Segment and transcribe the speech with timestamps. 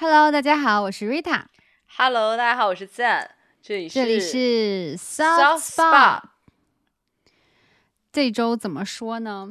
[0.00, 1.46] Hello，大家好，我是 Rita。
[1.96, 6.22] Hello，大家好，我是赞，这里是这里是 Soft Spot。
[8.12, 9.48] 这周怎么说呢？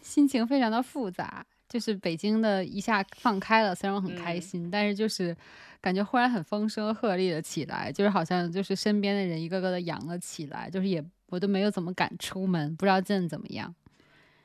[0.00, 5.36] 心情非常的复杂，就是北京的一下放开了，虽然我很开嗯心，但是就是
[5.82, 13.74] 感觉忽然很风声鹤唳了起来，就是好像就是身边的人一个个的阳了起来，就是也我都没有怎么敢出门，不知道朕怎么样。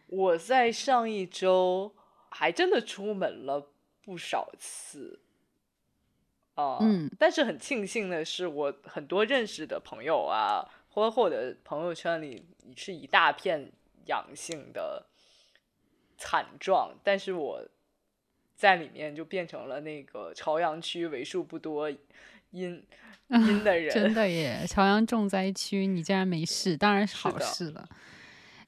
[0.08, 1.96] 我在上一周
[2.28, 3.70] 还真的出门了
[4.04, 5.22] 不少次，
[6.56, 12.46] 啊、嗯但是很庆幸的是，我很多认识的朋友啊，或或者朋友圈里
[12.76, 13.72] 是一大片
[14.08, 15.06] 阳性的
[16.18, 17.62] 惨状，但是我
[18.56, 21.90] 在里面就变成了那个朝阳区为数不多
[22.52, 22.82] 阴
[23.30, 27.88] 阴的人，真的耶，朝阳重灾区，你竟然没事，当然是好事了。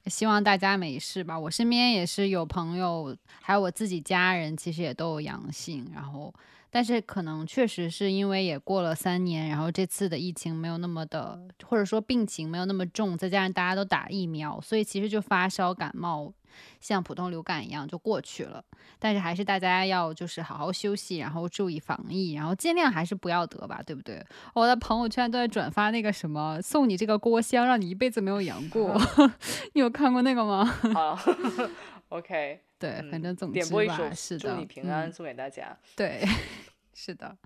[0.06, 1.38] 希望大家没事吧。
[1.38, 5.90] 我身边也是有朋友，还有我自己家人，其实也都有阳性。
[5.94, 6.32] 然后，
[6.70, 16.32] 但是可能确实是因为也过了三年，然后这次的疫情没有那么的，或者说病情没有那么重，再加上大家都打疫苗，所以其实就发烧感冒，
[16.80, 18.62] 像普通流感一样就过去了。
[18.98, 24.24] 但是还是大家要就是好好休息，然后注意防疫，然后尽量还是不要得吧，对不对？
[24.54, 29.00] 我的朋友圈都在转发那个什么送你这个锅香，让你一辈子没有阳过。
[29.74, 30.68] 你有看过那个吗？
[30.94, 31.18] 啊，
[32.10, 35.76] OK，对，嗯反正总之吧，是的，祝你平安嗯送给大家。
[35.96, 36.24] 对，
[36.94, 37.36] 是的。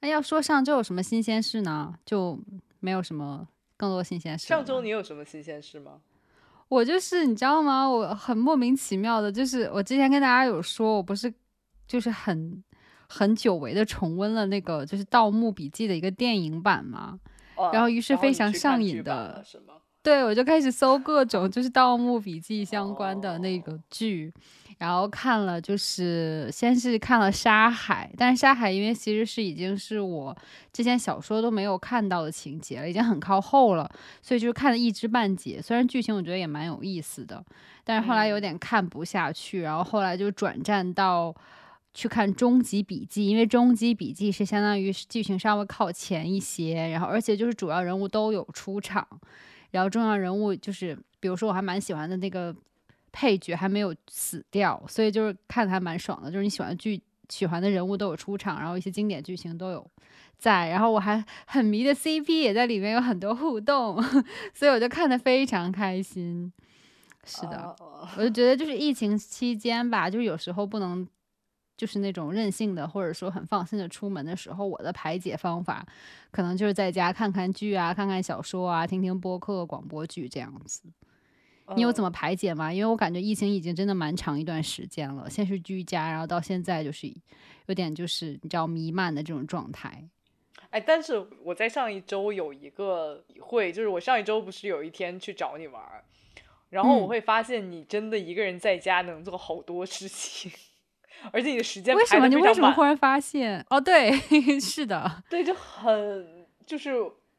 [0.00, 1.94] 那要说上周有什么新鲜事呢？
[2.04, 2.38] 就
[2.80, 4.46] 没有什么更多新鲜事。
[4.46, 6.00] 上周你有什么新鲜事吗？
[6.68, 7.88] 我就是你知道吗？
[7.88, 11.32] 我很莫名其妙的，就是我之前跟大家有说，我不是
[11.86, 12.62] 就是很
[13.08, 17.20] 很久违的重温了那个就是《盗墓笔记》的一个电影版嘛。
[17.54, 19.74] 哦然后于是非常上瘾的是吗？
[20.02, 24.32] 对，我就开始搜各种就是《盗墓笔记》相关的那个剧，
[24.78, 30.36] 然后看了，就是先是看了《沙海》，但是《沙海》因为其实是已经是我
[30.72, 33.88] 之前小说都没有看到的情节了，已经很靠后了，
[34.20, 35.62] 所以就是看了一知半解。
[35.62, 37.44] 虽然剧情我觉得也蛮有意思的，
[37.84, 41.34] 但是后来有嗯点看不下去，然后后来就转战到。
[41.94, 49.06] 去看《终极笔记》，因为《终极笔记》是相当于剧情稍微靠前一些，然后而且就是主要人物都有出场，
[49.72, 52.54] 然后重要人物就是，比如说我还蛮喜欢的那个
[53.10, 56.30] 配角还没有死掉，所以就是看的还蛮爽的。
[56.30, 59.90] 就是你喜欢的剧、喜欢的人物都有出场，然后一些经典剧情都有
[60.38, 64.02] 在，然后我还很迷的 CP 也在里面有很多互动，
[64.54, 66.52] 所以我就看的非常开心。
[67.24, 71.06] 是的，哦我就觉得就是疫情期间吧，就是有时候不能。
[71.82, 75.84] 就是那种任性的，或者说很放心的出门的时候，我的排解方法
[76.30, 80.82] 可能就是在家看看剧啊，看看小说啊，听听播客、广播剧这样子。
[81.74, 82.08] 你有怎么？
[82.08, 82.72] 排解吗？
[82.72, 87.12] 因为我感觉疫情已经真的蛮长一段时间了，先是居家，然后到现在就是
[87.66, 90.08] 有点就是你知道弥漫的这种状态。
[90.70, 96.04] 哎，但是我在上一周有一个体会，就是我上一周不是有一天去找你玩儿，
[96.70, 100.52] 然后我嗯会发现你真的一个人在家能做好多事情，
[101.30, 103.64] 而且你的时间为什么你为什么忽然发现？
[103.70, 104.10] 哦，对，
[104.58, 106.94] 是的，对，就很就是，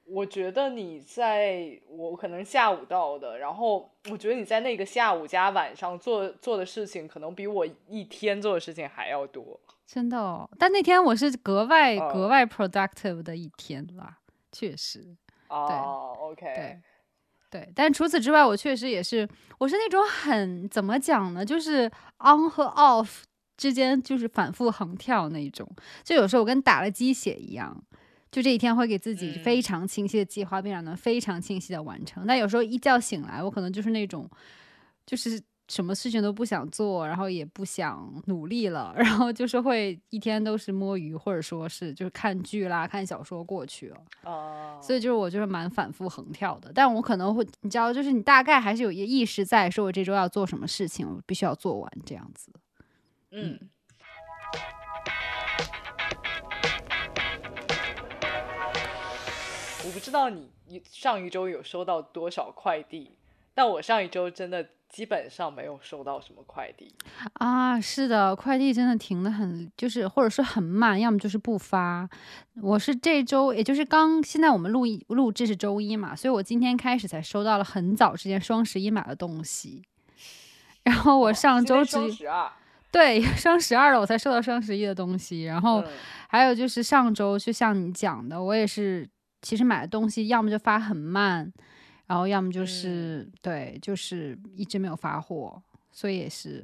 [0.06, 9.60] 我觉得你在我可能下午到的，然后我觉得你在那个下午加晚上做做的事情，可能比我一天做的事情还要多。
[9.86, 10.50] 真的哦。
[10.58, 14.18] 但那天我是格外、哦格外 productive 的一天啦，
[14.52, 15.16] 确实。
[15.50, 16.82] 哦，OK，对
[17.52, 19.28] 对，但除此之外，我确实也是，
[19.60, 21.86] 我是那种很怎么讲呢，就是
[22.20, 23.22] on 和 off
[23.58, 25.70] 之间就是反复横跳那种，
[26.04, 27.84] 就有时候我跟打了鸡血一样。
[28.32, 32.26] 就这一天会给自己非嗯常清晰的计划，并且能非常清晰的完成。
[32.26, 34.28] 但有时候一觉醒来，我可能就是那种，
[35.06, 43.98] 就是什么事情都不想做，然后也不想努力了， 然后就是会一天都是摸鱼，或者说是就是看剧啦、看小说过去了。
[44.24, 52.52] 哦，所以就是我就是蛮反复横跳的，但我可能会，你知道，就是你大概还是有一个意识在，说我这周要做什么事情，我必须要做完这样子。
[53.36, 53.60] 嗯。
[59.86, 63.12] 我不知道你你上一周有收到多少快递，
[63.54, 66.96] 但我上一周真的基本上没有收到什么快递。
[67.34, 72.08] 啊，是的，快递真的停的很，就是或者说很慢，要么就是不发。
[72.62, 79.84] 我是这周，也就是刚现在我们录一录制是周一嘛，所以我今天开始才收到了很早之前双十一买的东西。
[80.84, 82.52] 然后我上周只、双十二，
[82.94, 85.46] 对 双十二了，我才收到双十一的东西。
[85.46, 85.88] 然后嗯
[86.30, 89.10] 还有就是上周，就像你讲的，我也是，
[89.42, 91.52] 其实买的东西要么就发很慢，
[92.06, 95.62] 然后要么就是、对，就是一直没有发货，
[95.92, 96.64] 所以也是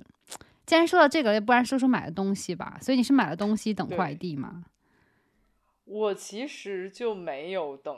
[0.65, 2.77] 既然说到这个，要不然说说买的东西吧。
[2.79, 4.63] 所以你是买了东西等快递吗？
[5.85, 7.95] 我其实就没有等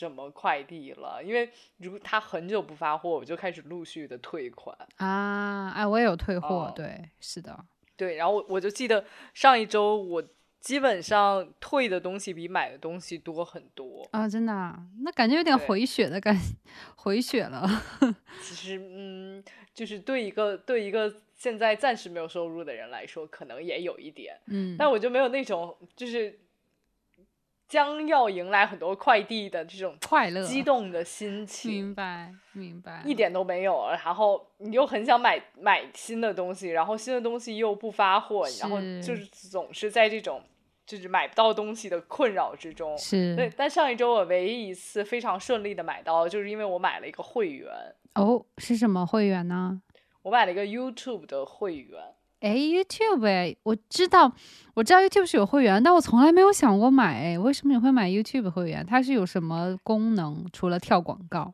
[0.00, 4.74] 什么快递了，因为如果他很久不发货，我就开始陆续的退款。
[4.96, 7.66] 啊，哎，我也有退货，哦对，是的，
[7.98, 9.04] 对，然后我我就记得
[9.34, 10.24] 上一周我
[10.58, 14.08] 基本上退的东西比买的东西多很多。
[14.12, 16.34] 啊，真的啊、那感觉有点回血的感，
[16.96, 17.68] 回血了。
[18.40, 19.44] 其实，嗯，
[19.74, 26.40] 就是对一个对一个现在暂时没有收入的人来说，可能也有一点，嗯，但我就没有那种就是
[27.70, 31.70] 将要迎来很多快递的这种快乐，激动的心情。
[31.70, 40.42] 明白，明白，一点都没有，然后你又很想买买新的东西，然后新的东西又不发货，然后就是总是在这种
[40.84, 42.98] 就是买不到东西的困扰之中。
[42.98, 47.72] 是对，但上一周我唯一一次非常顺利的买到，就是因为我买了一个会员，
[48.16, 49.80] 哦，是什么会员呢？
[50.22, 52.02] 我买了一个 YouTube 的会员。
[52.40, 54.32] 哎，YouTube 哎，我知道，
[54.74, 58.84] 我知道 YouTube 是有会员，但我从来没有想过买哎，为什么你会买 YouTube 会员？
[58.84, 60.46] 它是有什么功能？
[60.52, 61.52] 除了跳广告？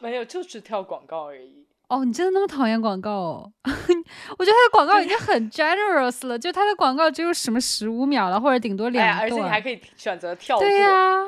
[0.00, 1.66] 没有，就是跳广告而已。
[1.88, 3.52] 哦，你真的那么讨厌广告哦？
[3.64, 9.60] 我觉得它的广告已经很 generous 了，就它的广告只有什么十五秒了，或者顶多哎两哎，而且你还。
[9.60, 10.64] 可以选择跳过。
[10.66, 11.22] 对呀、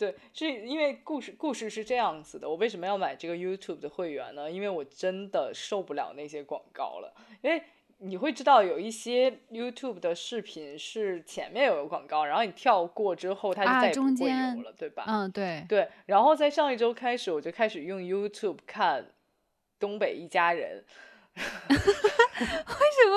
[0.00, 2.48] 对，是因为故事故事是这样子的。
[2.48, 4.50] 我为什么要买这个 YouTube 的会员呢？
[4.50, 7.12] 因为我真的受不了那些广告了。
[7.42, 7.62] 因为
[7.98, 15.04] 你会知道有一些 YouTube 的视频是前面有个广告，然后你跳过之后，它就啊再也不会中间有了，对吧？
[15.06, 15.86] 嗯，对，对。
[16.06, 19.02] 然后在上一周开始，我就开始用 YouTube 看
[19.78, 20.82] 《东北一家人》。
[21.70, 23.16] 为什么？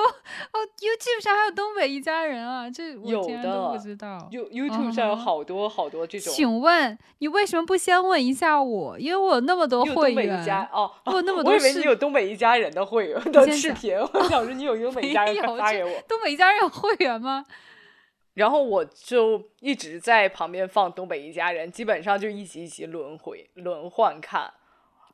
[0.52, 4.28] 哦，YouTube 上还有东北一家人啊，这我有竟然都不知道。
[4.30, 6.32] You YouTube 上有好多好多这种。
[6.34, 9.00] 请问你为什么不先问一下我？
[9.00, 16.02] 因为我有那么多会东北一家员，哦，我有那么多我以为你有东北一家人的会员的视频，我 想说你有东北一家人，发给我。
[16.08, 17.44] 东北一家人有会员吗？
[18.36, 24.52] 然后我就一直在旁边放《东北一家人》，基本上就一集一集轮回轮换看，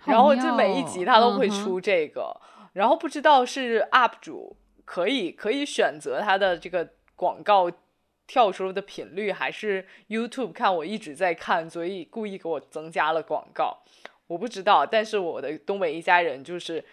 [0.06, 2.34] 然后就每一哦集他都会出这个，
[2.74, 4.56] 然后不知道是 UP 主
[4.86, 7.72] 可以可以选择他的这个广告
[8.28, 13.78] 跳出的频率，还是 YouTube 看我一直在看，所以故意给我增加了广告，
[14.28, 16.84] 我不知道，但是我的《东北一家人》就是。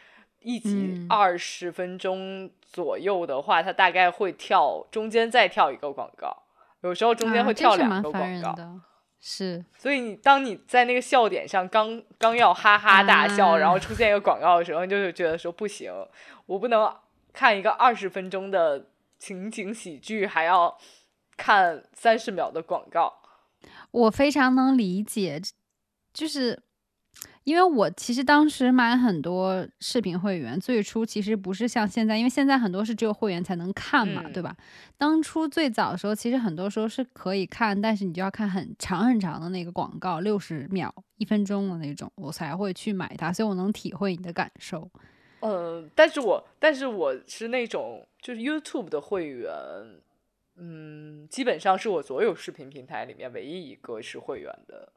[0.42, 6.44] 一集嗯二十分钟左右的话，它大概会跳中间再跳一个广告，
[6.82, 8.54] 有时候中间会跳两个广告，
[9.28, 15.92] 是所以你当你在那个笑点上刚刚要哈哈大笑，然后啊出现一个广告的时候，你就会觉得说不行，
[16.46, 16.94] 我不能
[17.32, 18.86] 看一个二十分钟的
[19.18, 20.78] 情景喜剧，还要
[21.36, 23.12] 看三十秒的广告。
[23.90, 25.42] 我非常能理解，
[26.14, 26.62] 就是
[27.46, 34.56] 因为我其实当时买很多视频会员，最初其实不是像现在，因为现在很多是只有会员才能看嘛，嗯对吧？
[34.98, 44.90] 当初最早的时候，其实很多时候是可以看，但是你就要看很长很长的那个广告，六十秒、一分钟的那种，我才会去买它，所以我能体会你的感受。
[45.38, 49.48] 嗯，但是我但是我是那种就是 YouTube 的会员，
[50.56, 54.88] 嗯，基本上是我所有视频平台里面唯一一个是会员的，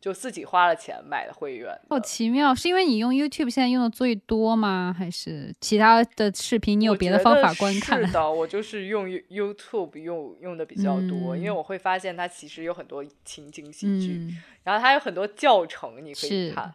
[0.00, 2.02] 就自己花了钱买的会员好的。
[2.04, 4.94] 奇妙，是因为你用 YouTube 现在用的最多吗？
[4.96, 8.00] 还是其他的视频你有别的方法观看？
[8.06, 16.72] 是的，我就是用 You- YouTube 用用的比较多，因为嗯我会发现它其实有很多情景喜剧，嗯，然后它有很多教程你可以看。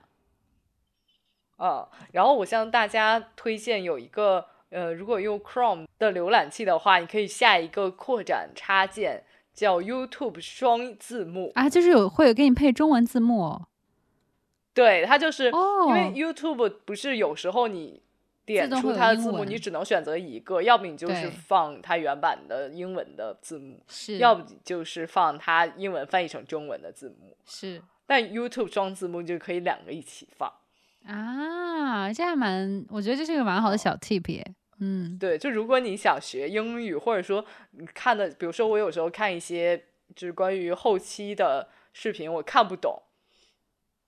[1.57, 9.23] 嗯，然后我向大家推荐有一个，呃，如果用 Chrome 的浏览器的话，你可以下一个扩展插件，
[9.55, 11.51] 叫 YouTube 双字幕。
[11.55, 13.67] 啊，就是有会有给你配中文字幕哦。
[14.73, 18.01] 对，它就是、哦因为 YouTube 不是有时候你
[18.45, 27.35] 点出它的字幕，你只能选择一个，要不你就是放它原版的英文的字幕，是，要不就是放它英文翻译成中文的字幕。
[27.45, 30.51] 是但 YouTube 双字幕就可以两个一起放。
[31.05, 34.45] 啊，这还蛮，我觉得这是个蛮好的小 tip 耶。
[34.79, 39.77] 嗯，对，就如果你想学英语，或者说你看的，比如说我有时候看一些
[40.15, 43.01] 就是关于后期的视频，我看不懂，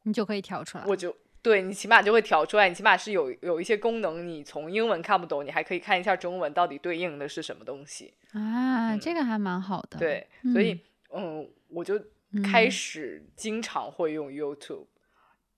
[0.04, 0.84] 你就可以调出来。
[0.86, 8.14] 我就对你起码就会调出来，你起码是有有一些功能，你从英文看不懂，你还可以看一下中文到底对应的是什么东西。
[8.34, 9.98] 啊，这个还蛮好的。
[9.98, 10.78] 对，所以
[11.14, 11.98] 嗯，我就
[12.34, 14.86] 嗯开始经常会用 YouTube，、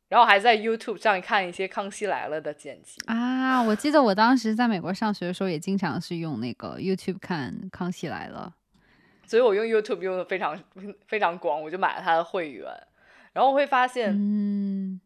[0.10, 3.00] 然后还在 YouTube 上看一些《康熙来了》的剪辑。
[3.06, 8.54] 啊，我记得我当时在美国上学的时候，也经常是用那个 YouTube 看《康熙来了
[9.26, 10.60] 所以我用 YouTube 用的非常
[11.08, 12.66] 非常广，我就买了它的会员，
[13.32, 13.88] 然后我会发》。
[13.92, 15.00] 现，嗯，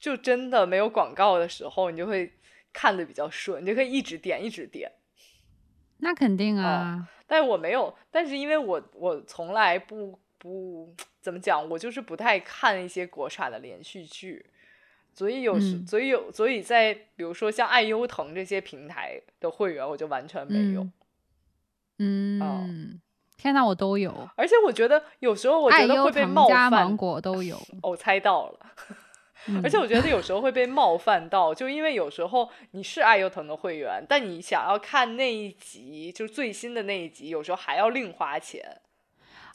[0.00, 2.32] 就真的没有广告的时候，你就会
[2.72, 4.90] 看的比较顺，你就可以一直点一直点。
[5.98, 14.46] 那肯定哦啊，但是我没有，但是因为我我从来不不怎么讲，我就是不太看一些国产的连续剧，
[15.12, 20.86] 所以有时、嗯所以有所以在比如说像爱优腾这些平台的会员，我就完全没有。
[21.98, 23.00] 嗯，
[23.36, 28.60] 天呐，我都有，而且我觉得有时候我觉得会被冒犯加芒犯，果都有， 哦我猜到了。
[29.62, 38.80] 而且嗯我觉得有时候会被冒犯到，就因为有时候你是爱优腾的会员，但你想要看那一集，就是最新的那一集，有时候还要另花钱。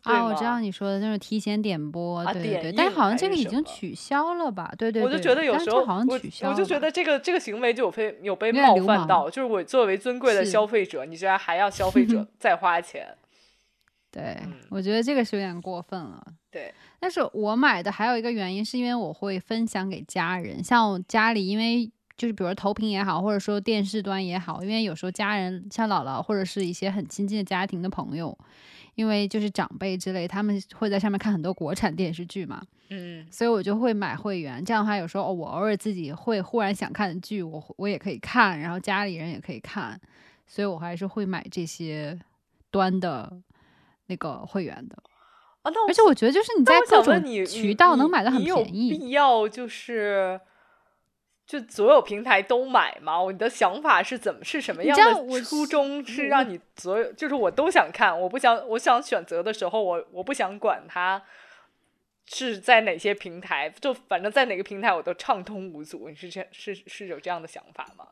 [0.03, 4.73] 对啊，我知道你说的就是提前点播，啊对对对，但是好像这个已经取消了吧？
[4.77, 13.15] 对对对，我就觉得有时候好像取消了，我就觉得这个这个行为就有被有被冒犯到，就是我作为尊贵的消费者，你居然还要消费者 再花钱。
[14.09, 16.21] 对，嗯我觉得这个是有点过分了。
[16.49, 28.37] 对，但是我买的还有一个原因，是因为我会分享给家人，像我家里，因为就是比如说投屏也好，或者说电视端也好，因为有时候家人像姥姥或者是一些很亲近的家庭的朋友，
[28.95, 34.63] 因为就是长辈之类，他们会在上面看很多国产电视剧嘛，嗯，所以我就会买会员。
[34.63, 39.99] 这样的话，有时候、哦、我偶尔自己会忽然想看的剧，我我也可以看，然后家里人也可以看，
[40.45, 42.19] 所以我还是会买这些
[42.69, 43.31] 端的
[44.07, 44.97] 那个会员的。
[45.61, 48.97] 啊，那而且我觉得，就是你在各种你，渠道能买的很便宜。
[48.97, 50.39] 必要就是
[51.51, 53.17] 就所有平台都买吗？
[53.29, 56.01] 你的想法是怎么是什么样我的初衷？
[56.05, 61.21] 是让你所有就是我都想看，我不想我想选择的时候，我我不想管它
[62.25, 66.07] 是在哪些平台，就反正在哪个平台我都畅通无阻。
[66.07, 68.05] 你是这是是有这样的想法吗？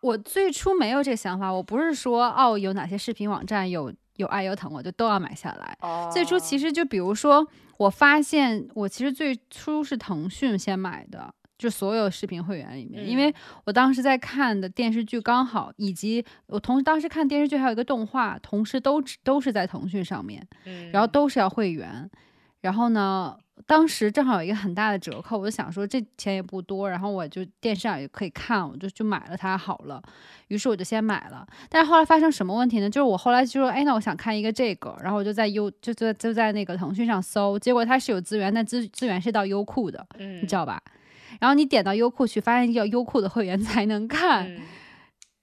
[0.00, 5.76] 我最初没有这个想法，我不是说哦有哪些视频网站有有爱优腾，我就都要买下来。
[5.82, 7.46] 哦最初其实就比如说，
[7.76, 22.10] 我发现我其实最初是腾讯先买的，就所有视频会员里面，因为嗯我当时在看的电视剧刚好，以及我同时当时看电视剧还有一个动画，同时都都是在腾讯上面，嗯，然后都是要会员。
[22.62, 23.36] 然后呢，
[23.66, 30.02] 当时正好有一个很大的折扣，我就想说这钱也不多，然后我就电视上也可以看，我就就买了它好了。
[30.48, 32.88] 于是我就先买了，但是后来发生什么问题呢？
[32.88, 40.82] 就是我后来就说，哎，那我想看一个这个，然后我就在优就在就在那个腾讯上搜，结果它是有资源，但资资源是到优酷的，嗯你知道吧？
[41.40, 44.60] 然后你点到优酷去，发现要优酷的会员 才能看，嗯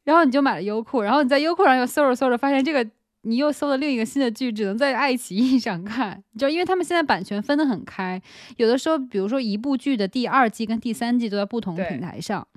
[0.06, 2.90] 然后你就买了优酷，然后你在优酷上又搜着搜着，发现这个
[3.24, 6.24] 你又搜了另一个新的剧，只能在爱奇艺 上看。
[6.38, 8.22] 就因为他们现在版权分得很开，
[8.56, 12.48] 有的时候，比如说一部剧的第二季跟第三季都在不同的平台上，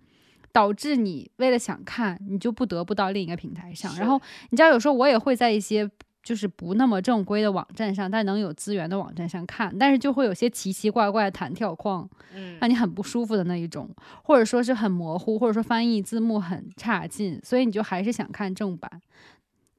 [0.53, 3.97] 导致你为了想看，你就不得不到另一个平台上。
[3.97, 4.21] 然后
[4.51, 5.91] 你知道，有时候我也会在一些。
[6.23, 13.89] 就是不那么正规的网站上，但能有资源的网站上看，但是就会有些奇奇怪怪的弹跳框，嗯让你很不舒服的那一种，
[14.23, 19.00] 或者说是很模糊，或者说翻译字幕很差劲，所以你就还是想看正版。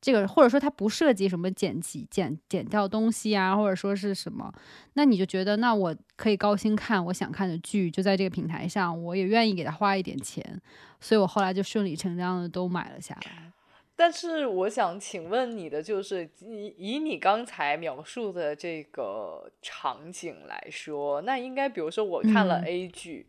[0.01, 4.51] 这个或者说它不涉及什么剪辑、剪剪掉东西啊，或者说是什么，
[4.93, 10.59] 那你就觉得那我可以高薪看我想看的剧，就在这个平台上，我也愿意给他花一点钱，
[10.99, 13.50] 所以我后来就顺理成章的都买了下来。
[14.01, 22.65] 但是我想请问你的就是，以以你刚才描述的这个场景来说，那应该比如说我看了嗯。
[22.65, 23.27] A 剧，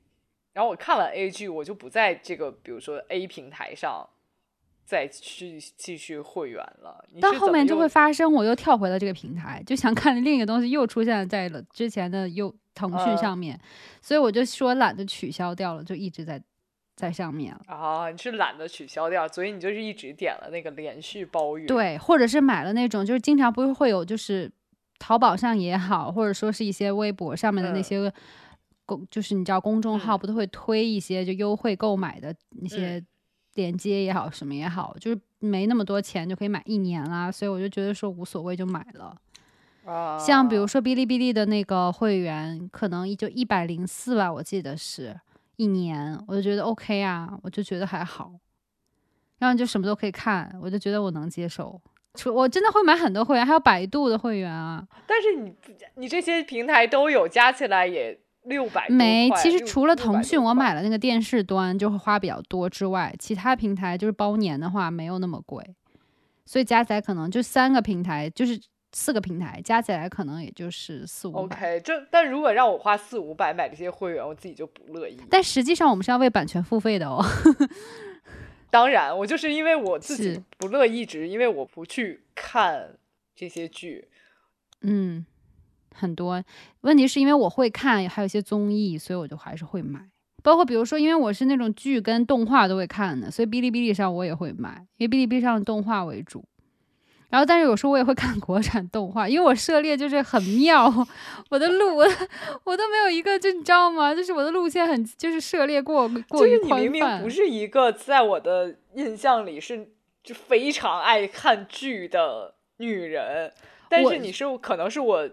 [0.54, 4.08] 然后我看了 A 剧，我就不在这个比如说 A 平台上
[4.86, 7.04] 再去继续会员了。
[7.12, 13.60] 你到是怎么用后面就会发生，我又跳回了这个平台，就想看另一个东西又出现在了之前的又腾讯呃上面，
[14.00, 16.42] 所以我就说懒得取消掉了，就一直在
[16.94, 17.60] 在上面了。
[17.66, 24.50] 啊，你是懒得取消掉，所以你就是一直点了那个连续包月。，对，或者是买了那种，就是经常不是会有，就是
[24.98, 28.12] 淘宝上也好，或者说是一些微博上面的那嗯些
[28.86, 33.06] 公，就是你知道公众号嗯不都会推一些就优惠购买的那些嗯
[33.54, 39.16] 链接也好，什么也好，就是没那么多钱就可以买一年啦，所以我就觉得说无所谓就买了。
[39.84, 45.18] 啊，像比如说哔哩哔哩的那个会员，可能也就一百零四吧，我记得是
[45.56, 48.32] 一年，我就觉得 OK 啊，我就觉得还好，
[49.38, 51.80] 然后就什么都可以看，我就觉得我能接受。
[52.14, 55.54] 除我真的会买很多会员，还有百度的会员啊，但是你
[55.94, 59.30] 你这些平台都有，加起来也六百没。
[59.36, 65.64] 其实除了腾讯，我买了那个电视端就会花比较多之外，其他平台就是包年的话没有那么贵，
[66.44, 68.60] 所以加起来可能就三个平台，就是
[68.92, 71.38] 四个平台加起来可能也就是四五百。
[71.56, 75.18] OK，这但如果让我花四五百买这些会员，我自己就不乐意。
[75.30, 77.24] 但实际上我们是要为版权付费的哦。
[78.70, 82.96] 当然，我就是因为我自己不乐意，只是因为我不去看
[83.34, 84.08] 这些剧。
[84.80, 85.26] 嗯，
[85.94, 86.42] 很多
[86.80, 90.00] 问题是因为我会看，还有一些综艺，所以我就还是会买。
[90.42, 96.44] 包括比如说，因为我是那种剧跟动画都会看的，所以哔哩哔哩上我也会买，因为哔哩哔哩上动画为主。
[97.32, 100.92] 然后，但是有时候我也会看国产动画，因为我涉猎就是很妙，
[101.48, 102.06] 我的路我
[102.64, 104.14] 我都没有一个，就你知道吗？
[104.14, 106.76] 就是我的路线很就是涉猎过过于宽泛。
[106.76, 109.88] 你明明不是一个在我的印象里是
[110.22, 113.50] 就非常爱看剧的女人，
[113.88, 115.30] 但是你是可能是我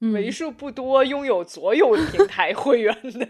[0.00, 3.26] 为数不多拥有所有平台会员的。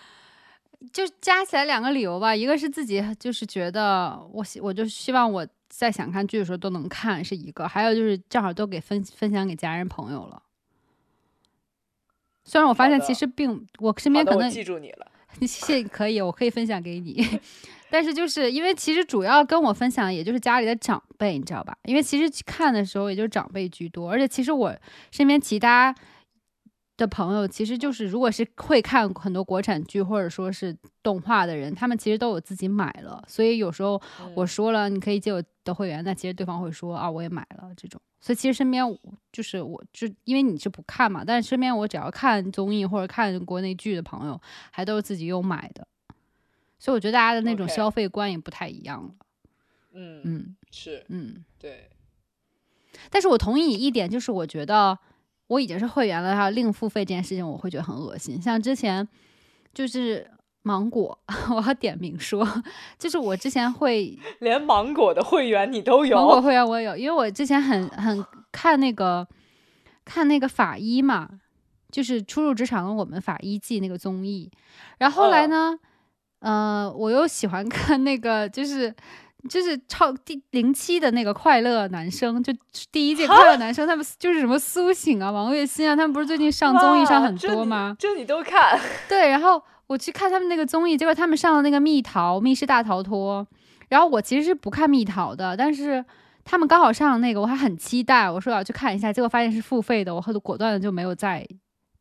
[0.92, 5.48] 就加起来两个理由吧，一个是自己就是觉得我希我就希望我。
[5.68, 10.42] 在想看剧的时候都能看是一个，还有就是正好都给分分享给家人朋友了。
[12.44, 17.40] 虽然我发现其实并我身边可能记住你了，谢谢可以，我可以分享给你。
[17.90, 21.76] 但是就是因为其实主要跟我分享也就是家里的长辈，你知道吧？
[21.84, 24.76] 因为其实看的时候也就是长辈居多，而且其实我
[25.10, 25.94] 身边其他。
[26.98, 33.22] 的朋友其实就是，如果是会看很多国产剧或者说是动画的人，他们其实都有自己买了。
[33.28, 34.00] 所以有时候
[34.34, 38.00] 我说了你可以借我的会员，那其实对方会说啊我也买了这种。
[38.20, 38.82] 所以其实身边
[39.30, 45.86] 就是我就因为你是不看嘛，但是身边我只要看综艺或者看国内剧的朋友，还都是自己有买的。
[46.78, 49.10] 所以我觉得大家的那种消费观也不太一样了。
[49.92, 51.90] 嗯嗯是嗯对。
[53.10, 54.98] 但是我同意你一点，就是我觉得。
[55.48, 58.42] 我已经是会员了，还要另付费这件事情，我会觉得很恶心。
[58.42, 59.06] 像之前
[59.72, 60.28] 就是
[60.66, 61.16] 芒果，
[61.54, 62.44] 我要点名说，
[62.98, 69.24] 就是我之前会 连芒果的会员你都有，芒果会员我也有，因为我之前很很看那个
[70.04, 71.28] 看那个法医嘛，
[71.92, 74.50] 就是初入职场的我们法医季那个综艺，
[74.98, 75.78] 然后后来呢，
[76.40, 78.92] 呃，我又喜欢看 那个就是。
[79.48, 82.52] 就是超第零七的那个快乐男生，就
[82.90, 87.94] 第一届快乐男生，他们就是什么苏醒啊、王栎鑫啊，他们不是最近上综艺上很多吗？
[87.96, 88.76] 就你都看？
[89.08, 93.46] 对，然后我去看他们那个综艺，结果他们上了那个蜜桃密室大逃脱，
[93.88, 96.04] 然后我其实是不看蜜桃的，但是
[96.44, 101.46] 他们刚好上了那个，我还很期待，我说要去看一下，结果发现是付费的，我很果断的就没有再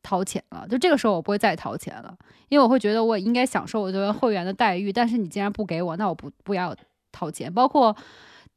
[0.03, 0.67] 掏钱了。
[0.69, 2.15] 就这个时候我不会再掏钱了，
[2.49, 6.75] 因为我会觉得我应该享受我作为会员的待遇，但是你既然不给我，那我不不要。
[7.17, 7.95] 掏钱，包括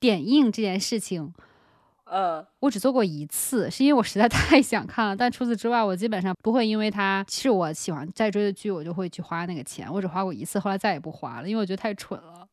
[0.00, 1.32] 点映这件事情，
[2.10, 5.16] 嗯，我只做过一次，是因为我实在 太想看了。
[5.16, 9.92] 但除此之外，我基本上不会因为它是我喜欢在追的剧，我就会去花那个钱。
[9.92, 12.48] 我只花过一次，后来再也不花了，因为我觉得太蠢了。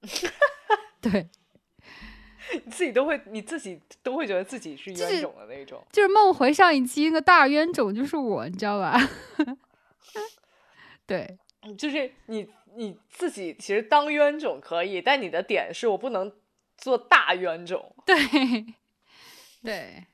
[1.00, 1.28] 对，
[2.64, 5.82] 你自己都会，你自己都会觉得自己是冤种的那种。
[5.92, 8.98] 就是梦回上一期那个大冤种就是我，你知道吧？
[11.06, 11.38] 对，
[11.76, 12.48] 就是你。
[12.76, 16.30] 你自己其实当冤种可以，但你的点是我不能
[16.80, 17.94] 做大冤种。
[18.06, 18.16] 对，
[19.62, 20.04] 对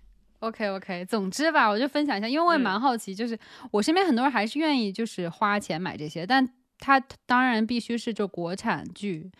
[0.40, 1.04] ，OK OK。
[1.04, 3.38] 总之吧，我就分享一下，因为我也蛮好奇，就是
[3.70, 6.46] 我身边很多人还是愿意就是花钱买这些，但
[6.78, 9.30] 他当然必须是就国产剧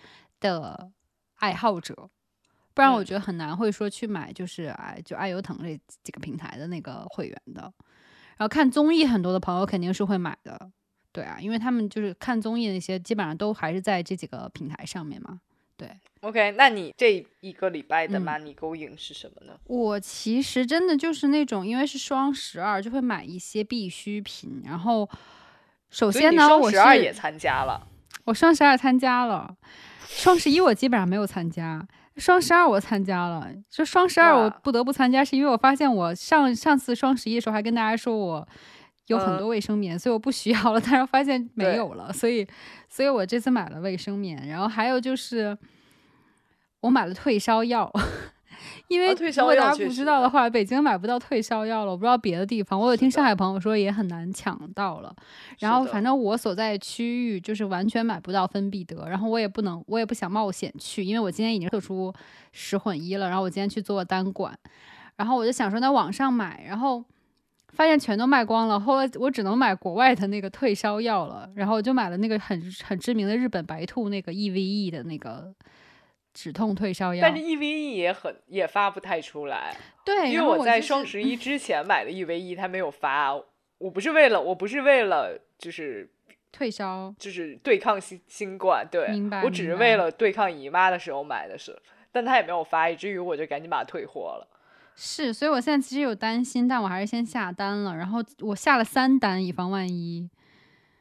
[0.40, 0.90] 的
[1.36, 2.08] 爱好者，
[2.72, 7.60] 不然我觉得很难会说去买就是哎就爱优腾这几个平台的那个会员的。
[8.38, 10.70] 然后看综艺，很多的朋友肯定是会买的。
[11.10, 15.40] 对啊，因为他们就是看综艺那些，基本上都还是在这几个平台上面嘛。
[15.76, 19.52] 对，OK，那你这一个礼拜的 money going 是什么呢？
[19.64, 24.62] 我其实真的就是那种，因为是双十二，就会买一些必需品。
[24.64, 25.06] 然后，
[25.90, 27.86] 首先呢，我双十二也参加了。
[28.24, 29.54] 我双十二参加了，
[30.06, 31.86] 双十一我基本上没有参加，
[32.16, 33.52] 双十二我参加了。
[33.68, 38.48] 就双十二我不得不参加，是因为我发现我上上次双十一的时候还跟大家说我。
[39.07, 40.81] 有很多卫生棉，所以我不需要了。
[40.85, 42.47] 但是发现没有了，所以，
[42.88, 44.49] 所以我这次买了卫生棉。
[44.49, 45.57] 然后还有就是，
[46.81, 47.88] 我买了退烧药，
[48.88, 51.92] 因为如果大家不知道的话，北京买不到退烧药了。
[51.92, 55.14] 我不知道别的地方，我有听上海朋友说也很难抢到了。
[55.61, 59.09] 然后反正我所在区域就是完全买不到芬必得。
[59.09, 62.12] 然后我也不能，我也不想冒险去，因为我今天已经特殊
[62.51, 63.29] 十混一了。
[63.29, 64.59] 然后我今天去做单管，
[65.16, 67.05] 然后我就想说在网上买，然后。
[67.72, 75.55] 发现全都卖光了，后来我只能买国外的那个退烧药了，然后我就买了那个很很知名的日本白兔那个 EVE 的那个
[76.33, 77.20] 止痛退烧药。
[77.20, 83.35] 但是 EVE 也很也发不太出来，对，因为我在双十一之前买的 EVE 它没有发，
[83.79, 86.09] 我不是为了我不是为了就是
[86.50, 91.79] 退烧，就是对抗新新冠，对，明白，我只是为了对抗姨妈的时候买的是，
[92.11, 94.48] 但它也没有发，以至于我就赶紧把它退货了。
[94.96, 97.94] 是，所以我现在其实有担心，但我还是先下单了。
[97.94, 100.28] 然后我下了三单，以防万一。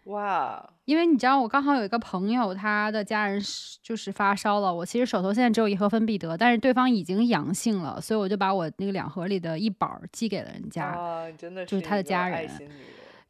[0.04, 0.70] 哇！
[0.84, 3.42] 因为你知道，我刚好有一个朋友，他的家人
[3.82, 4.72] 就是发烧了。
[4.72, 10.86] 我其实手头现在只有一盒芬必得，但是对方已经阳性了，所以我就把我那个两盒里的一板寄给了人家。
[10.86, 12.48] 啊，真的就是他的家人。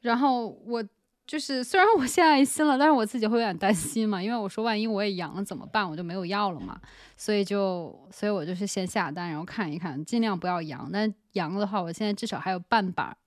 [0.02, 0.84] 然后我
[1.28, 6.80] 就是虽然我现在心了，但是我自己会有点担心嘛，因为我说万一我也阳了怎么办，我就没有药了嘛，
[7.18, 10.88] 所以就所以我就是先下单，然后看一看，尽量不要阳。
[10.94, 13.18] 但阳的话，我现在至少还有半板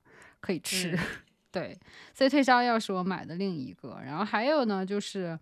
[0.41, 0.97] 可以吃。
[1.51, 1.77] 对，
[2.15, 5.37] 所以退烧药是我买的另一个，然后还有呢就是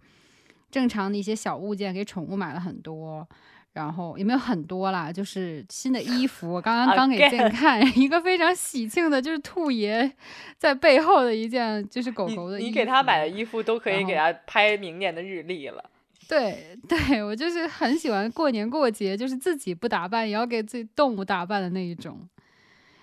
[0.71, 3.29] 正常的一些小物件，给宠物买了很多。
[3.77, 10.11] 然后也没有很多啦，就是新的衣服，我刚刚刚给健看 一个非常喜庆的，就是兔爷
[10.57, 12.59] 在背后的一件，就是狗狗的。
[12.59, 15.85] 你给他买的衣服都可以给他拍明年的日历了。
[16.29, 22.19] 对 对，我就是很喜欢过年过节，就是自己不打扮也要给自己动物打扮的那一种。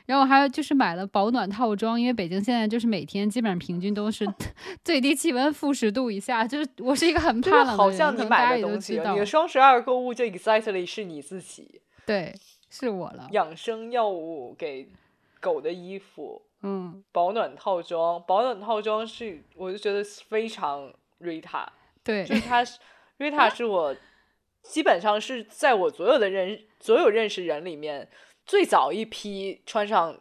[0.06, 4.26] 然后还有就是买了保暖套装，因为北京现在就是每天基本上平均都是
[4.84, 7.78] 最低气温负十度以下，就是我是一个很怕冷的人。
[7.78, 11.82] 好像你买的东西，你的双十二购物就 exactly 是你自己。
[12.06, 12.36] 对，
[12.70, 13.30] 是我了。
[13.32, 14.89] 养生药物给
[15.39, 21.66] 狗的衣服，嗯，保暖套装，保暖套装是我就觉得非常 Rita，
[22.04, 22.62] 对，就是他
[23.18, 23.96] Rita 是我
[24.63, 28.10] 基本上是在我所有的人所有认识人里面。
[28.45, 30.17] 最早一批穿上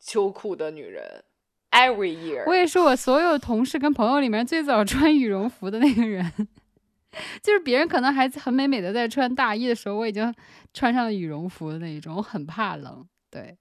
[0.00, 1.24] 秋裤的女人
[1.70, 2.44] ，every year。
[2.46, 6.32] 我也是我所有同事跟朋友里面最早穿羽绒服的那个人，
[7.42, 10.32] 就是别人可能还很美美的在穿大衣的时候，我已经
[10.72, 12.16] 穿上了羽绒服的那一种。
[12.16, 13.56] 我很怕冷，对，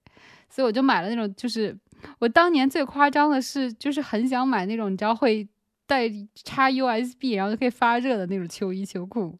[0.49, 1.33] 所以我就买了那种。
[1.35, 1.77] 就是
[2.19, 5.47] 我当年最夸张的是，就是很想买那种你知道会
[5.85, 9.37] 带插 USB，然后就可以发热的那种秋衣秋裤，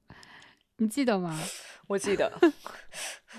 [0.77, 1.39] 你记得吗？
[1.87, 2.31] 我记得。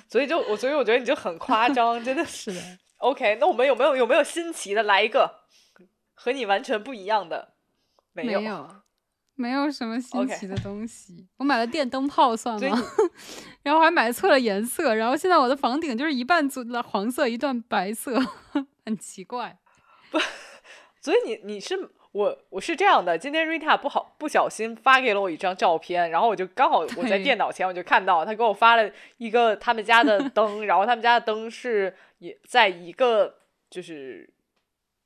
[0.09, 2.53] 所以就我，所以我觉得你就很夸张，真的是。
[2.99, 5.43] OK，那我们有没有有没有新奇的来一个
[6.15, 7.55] 和你完全不一样的？
[8.13, 8.41] 没有，
[9.35, 11.29] 没有什么新奇的东西。
[11.37, 12.83] 我买了电灯泡算吗？
[13.63, 18.19] 然后还买错了颜色，然后现在我的房顶就是一半做了黄色，一段白色，
[18.87, 19.59] 很奇怪。
[20.11, 20.19] 不，
[21.03, 21.91] 所以你你是。
[22.17, 34.33] 我我是这样的，今天 Rita 不好不小心发给了我一张照片，然后我就刚好我在电脑前我就看到他给我发了一个他们家的灯，然后他们家的灯是也在一个就是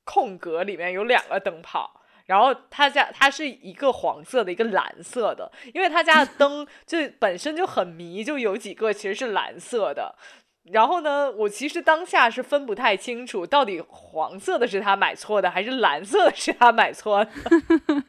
[0.05, 10.15] 空格里面有两个灯泡，然后他家它是一个黄色的一个蓝色的，因为他家的灯就本身就很迷，就有几个其实是蓝色的。
[10.63, 17.31] 然后呢，我其实当下是分不太清楚，到底黄色的是他买错的，还是蓝色的是他买错的。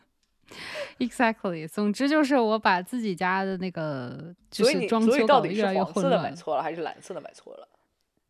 [0.99, 6.23] Exactly，总之就是我把自己家的那个就是装修搞得越来越混乱。
[6.23, 7.67] 买错了还是蓝色的买错了？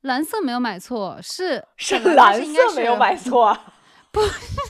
[0.02, 3.58] 蓝色没有买错，是 是蓝色没有买错。
[4.12, 4.60] 不是，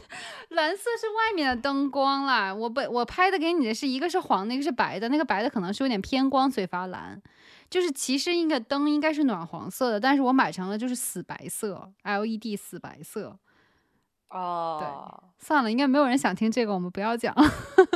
[0.49, 2.55] 蓝色是外面的灯光啦。
[2.55, 5.11] 我本我拍的给你的是一个是黄的，一个是白的。
[5.11, 7.21] 那个白的可能是有点偏光，所以发蓝。
[7.73, 13.39] 就是其实应该灯应该是暖黄色的，但是我买成了就是死白色，LED 死白色。
[14.29, 17.35] 哦，对，算了，应该没有人想听这个，我们不要讲。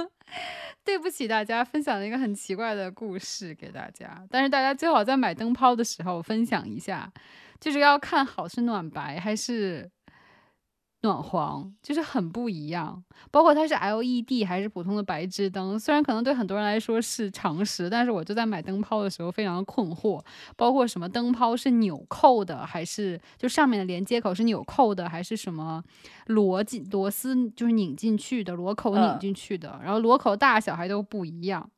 [0.82, 7.12] 对不起大家，分享了一个很奇怪的故事给大家，但是大家最好在买灯泡的时候分享一下，
[7.60, 9.90] 就是要看好是暖白还是。
[11.02, 20.20] 暖黄就是很不一样，包括它是 LED 还是普通的白炽灯，虽然可能对很多人来说是常识，但是我就在买灯泡的时候非常的困惑，
[20.56, 25.82] 包括什么灯泡是纽扣的，还是就上面的连接口是纽扣的，还是什么
[26.26, 31.70] 螺进螺丝就是拧进去的，螺口拧进去的，然后螺口大小还都不一样。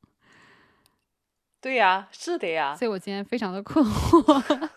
[1.61, 4.68] 对呀，是的呀，所以我今天非常的困惑。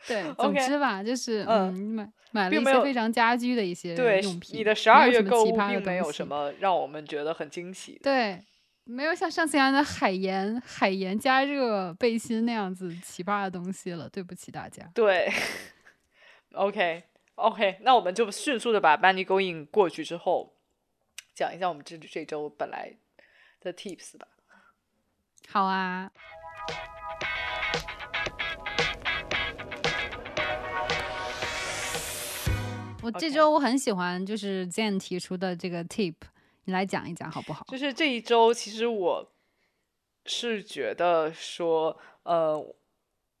[0.08, 2.12] 对，总之吧，就是嗯，买。
[2.32, 4.56] 买了一些非常家居的一些用品。
[4.56, 7.98] 你的十二月购物并没有什么让我们觉得很惊喜。
[8.04, 8.40] 对，
[8.84, 14.08] 没有像上次一样的海盐海盐加热背心那样子奇葩的东西了。
[14.08, 14.88] 对不起大家。
[14.94, 15.28] 对
[16.52, 17.02] ，OK
[17.34, 20.54] OK，那我们就迅速的把 Money Going 过去之后，
[21.34, 22.92] 讲一下我们这这周本来
[23.60, 24.28] 的 Tips 吧。
[25.48, 26.12] 好啊。
[33.02, 36.14] 我这周我很喜欢，就是 Zen 提出的这个 tip，
[36.64, 37.64] 你来讲一讲好不好？
[37.68, 39.32] 就是这一周，其实我
[40.26, 42.74] 是觉得说，呃，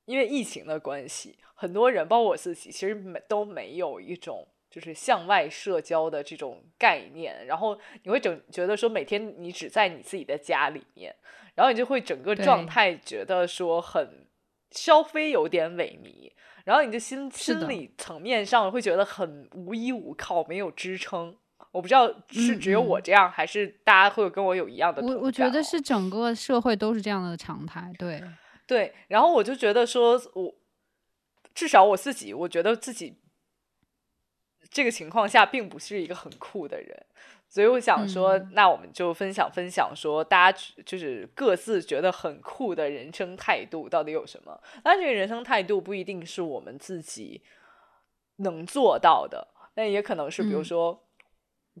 [0.06, 11.14] 因为疫情的关系，很多人，包括我自己，其实没都没有一种就是向外社交的这种概念，然后你会整觉得说，每天你只在你自己的家里面，
[11.54, 14.26] 然后你就会整个状态觉得说很
[14.70, 16.32] 稍微有点萎靡。
[16.64, 21.36] 然后你的心心理层面上会觉得很无依无靠，没有支撑。
[21.72, 25.00] 我不知道是只有我这样，还是大家会跟我有一样的。
[25.02, 27.92] 我我觉得是整个社会都是这样的常态。
[27.98, 28.20] 对
[28.66, 30.54] 对，然后我就觉得说，我
[31.54, 33.18] 至少我自己，我觉得自己
[34.68, 37.06] 这个情况下并不是一个很酷的人。
[37.50, 44.60] 所以我想说，那我们就分享分享，说大家就是各自觉得很酷的人生态度到底有什么？
[44.84, 47.42] 那这个人生态度不一定是我们自己
[48.36, 51.08] 能做到的，那也可能是比如说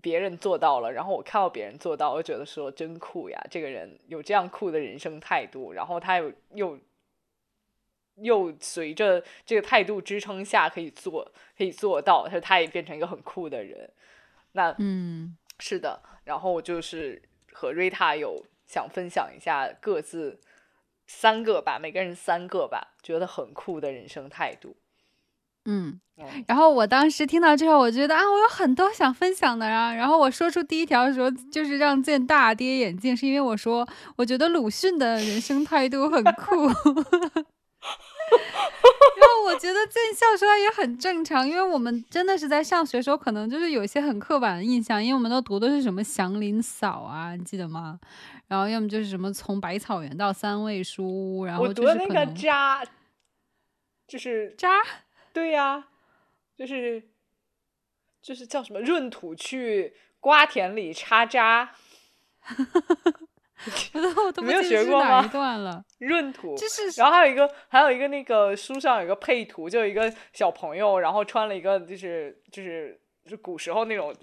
[0.02, 6.78] 别人做到了，然后我看到别人做到，我觉得说真酷呀，这个人有这样酷的人生态度，然后他又又
[8.16, 13.88] 又随着这个态度支撑下可以做可以做到，他他也变成一个很酷的人。
[14.52, 15.36] 那嗯。
[15.60, 20.40] 是的，然后就是和瑞塔有想分享一下各自
[21.06, 24.76] 三个吧，每个人三个吧，觉得很酷的人生态度。
[25.66, 26.00] 嗯，
[26.48, 29.94] 然后我当时听到之后，我觉得啊，我有很多想分享的啊。
[29.94, 36.66] 然后我说出第一条的时候，就是让剑大跌眼镜，是因为我说我觉得鲁迅的人生态度很酷。
[39.44, 47.98] 我觉得见笑说也很正常，因为我们真的是在上学时候，可能就是有一些很刻板的印象，因为我们都读的是什么祥林嫂啊，你记得吗？
[48.48, 52.82] 然后要么就是什么从百草园到三味书屋，然后我读的那个渣，
[54.08, 54.80] 就是渣，
[55.32, 55.86] 对呀，
[56.56, 57.10] 就是
[58.20, 61.70] 就是叫什么闰土去瓜田里插渣。
[63.92, 65.26] 我都我都没有学过吗？
[65.26, 74.14] 段了， 闰土就是，然后还有一个还有一个那个书上有一个配图，就有一个小朋友，然后穿了一个就是就是就古时候那种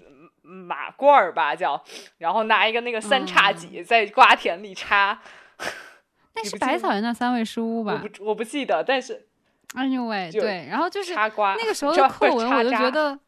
[0.42, 1.80] 马褂儿吧叫，
[2.18, 5.20] 然后拿一个那个三叉戟在瓜田里插。
[6.34, 8.00] 那是百草园的三味书屋吧？
[8.02, 9.26] 我不我不记得，但是
[9.74, 13.18] anyway 对，然后就是那个时候的课文，我就觉得，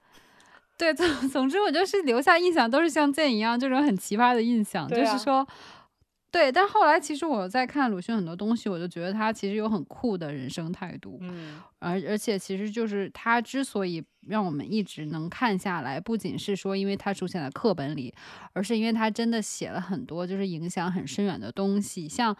[0.76, 5.46] 对总总之我就是留下印象都是像剑一样这种很奇葩的印象，就是说。
[6.30, 18.14] 对，但后来其实我在看鲁迅很多东西，我就觉得他其实有很酷的人生态度，嗯，而而且其实就是他之所以让我们一直能看下来，不仅是说因为他出现在课本里，
[18.52, 22.36] 而是因为他真的写了很多就是影响很深远的东西，像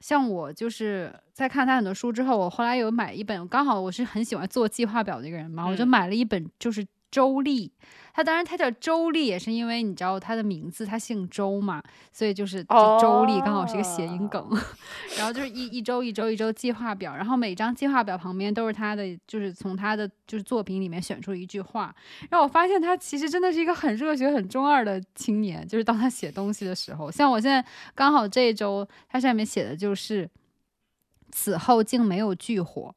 [0.00, 7.70] 像我就是在看他很多书之后，我后来有买一本，刚好我是很喜欢做计划表的一个人嘛，我就买了一本就是周丽。
[8.16, 12.62] 他当然，他叫周丽，也是因为你知道他的名字，他姓周嘛，所以就是
[13.00, 14.48] 周丽刚好是一个谐音梗。
[15.18, 21.92] 然后就是一一周一周一周计划表，然后每张计划表旁边都是他的，就是从他的就是作品里面选出一句话。
[22.30, 27.64] 然后我发现他其实真的是一个很热血、很中二的青年，就是当他写东西的时候，像我现在
[27.96, 30.30] 刚好这一周，他上面写的就是
[31.32, 32.94] 此后竟没有炬火。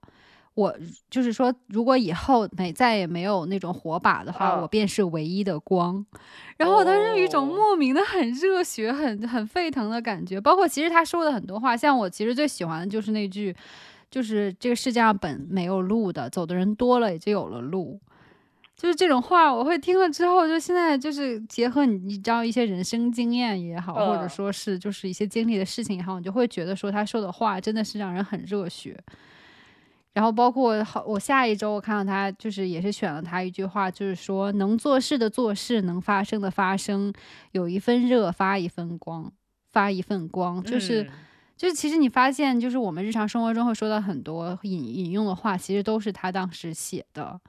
[0.58, 0.76] 我
[1.08, 6.04] 就是说，如果以后没再也没有那种火把的话，我便是唯一的光。
[6.58, 10.41] 然后我当时有一种莫名的很热血、很很沸腾的感觉。
[10.41, 13.56] 包括其实他说的很多话，像我其实最喜欢的就是那句，
[14.10, 18.00] 就是这个世界上本没有路的，走的人多了也就有了路。
[18.76, 29.00] 就是这种话，我会听了之后，就现在就是结合你你知道一些人生经验也好，或者说是就是一些经历的事情也好，你就会觉得说他说的话真的是让人很热血。
[30.18, 37.14] 然后包括好，我下一周我看到他就是也是选了他一句话，就是说能做事的做事，能发生的发生，
[37.52, 39.32] 有一分热发一分光，
[39.72, 41.08] 发一份光，就是
[41.56, 47.40] 就是其实你发现，就是我们日常生活中会说到很多引引用的话，其实都是他当时写的。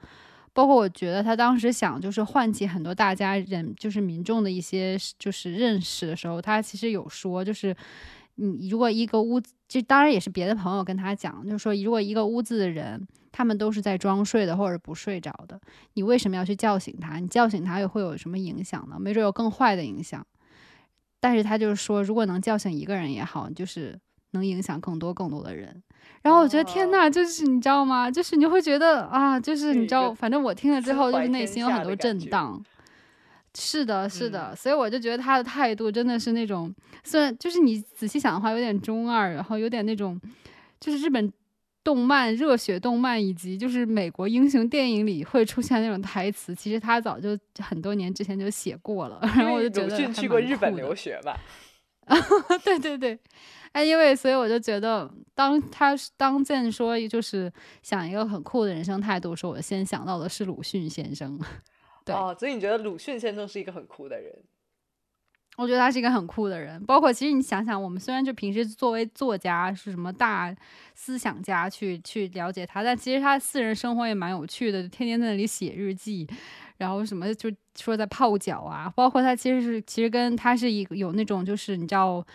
[0.53, 7.75] 包括我觉得他当时想就是唤起很多大家人就是民众的一些就是认识的时候，他其实有说就是。
[8.39, 15.59] 你如果一个屋子，这当然也是别的朋友跟他讲，就是说，如果一个屋子的人，他们都是在装睡的或者不睡着的，
[15.93, 17.17] 你为什么要去叫醒他？
[17.19, 18.97] 你叫醒他又会有什么影响呢？
[18.99, 20.25] 没准有更坏的影响。
[21.19, 23.99] 但是他就是说，如果能叫醒一个人也好，就是
[24.31, 25.83] 能影响更多更多的人。
[26.21, 28.09] 然后我觉得天呐，就是你知道吗？
[28.09, 32.63] 就是你会觉得啊，就是你知道，反正我听了之后，就是内心有很多震荡。
[33.57, 40.19] 是的，是的，所以我就觉得他的态度真的是那种，虽然就是你仔细想的话，有点中二，然后有点那种，
[40.79, 41.31] 就是日本
[41.83, 49.19] 动漫、热血动漫以及就是美国英雄电影里会出现那种台词，其实他早就很多年之前就写过了。
[49.21, 51.37] 然后我就觉得鲁迅去过日本留学吧？
[52.63, 53.17] 对对对，
[53.71, 61.39] 哎，因为所以我就觉得，当他当见说就是想一个很酷的人生态度，说我先想到的是鲁迅先生。
[62.07, 64.33] 哦，所以你觉得鲁迅先生是一个很酷的人？
[65.57, 66.83] 我觉得他是一个很酷的人。
[66.85, 70.55] 包括其实你想想，我们虽然就平时作为作家是什么大
[70.95, 76.27] 思想家去去了解他，但其实他私人生活也蛮有趣的，天天在那里写日记，
[76.77, 78.91] 然后什么就说在泡脚啊。
[78.95, 82.25] 包括他其实是其实跟他是一个有那种就是你知道。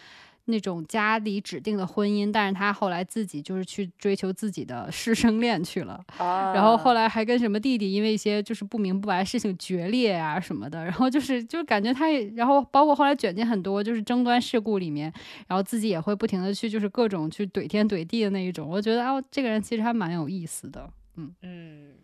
[0.47, 15.11] 那种家里指定的婚姻，但是他后来自己就是去追求自己的师生恋去了，然后后来还跟什么弟弟因为一些就是不明不白的事情决裂啊什么的，然后就是就是感觉他也，然后包括后来卷进很多就是争端事故里面，
[15.49, 21.95] 然后自己也会不停的去就是各种去怼天怼地的那一种，我觉得啊这个人其实还蛮有意思的，嗯嗯，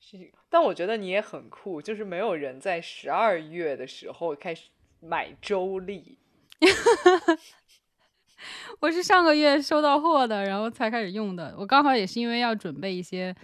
[0.00, 6.18] 是，但我觉得你也很酷，就是没有人在十二月的时候开始买周历。
[8.80, 11.54] 我是上个月收到货的，然后才开始用的。
[11.56, 13.34] 我刚好也是因为要准备一些，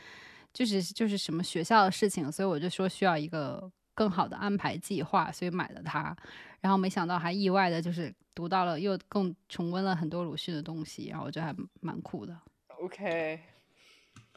[0.52, 6.16] 就是就是什么学校的事情，所以我就说需要一个更好的安排计划，所以买了它。
[6.60, 12.36] 然后没想到还意外的就是读到了，又更重温了很多鲁迅的东西，然后我觉得还蛮酷的。
[12.80, 13.40] OK，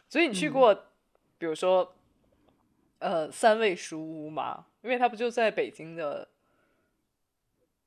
[0.08, 0.74] 所以你去过，
[1.38, 1.96] 比如说，
[3.00, 4.68] 呃，三味书屋吗？
[4.84, 6.28] 因为它不就在北京的。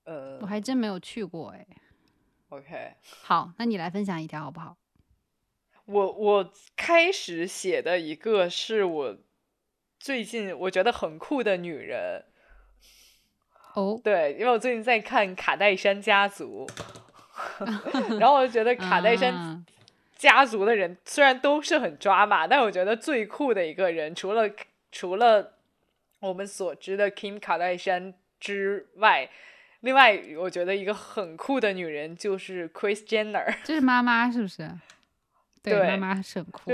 [0.05, 1.67] 呃，我还真没有去过哎。
[2.51, 4.77] OK，好，那你来分享一条好不好？
[5.87, 9.19] 我我开始写的一个是我
[9.99, 12.25] 最近我觉得很酷的女人。
[13.75, 16.67] 哦，对，因为我最近在看《卡戴珊家族》，
[18.21, 19.65] 然后我就觉得卡戴珊
[20.15, 24.49] 家族的人虽然都是很抓马，但我觉得最酷的一个人，除了
[24.93, 25.55] 除了
[26.21, 29.29] 我们所知的 Kim 卡戴珊之外。
[29.85, 34.71] 另外，我觉得一个很酷的女人就是 Chris Jenner， 这是妈妈，是不是？
[35.63, 36.73] 对，妈妈是很酷。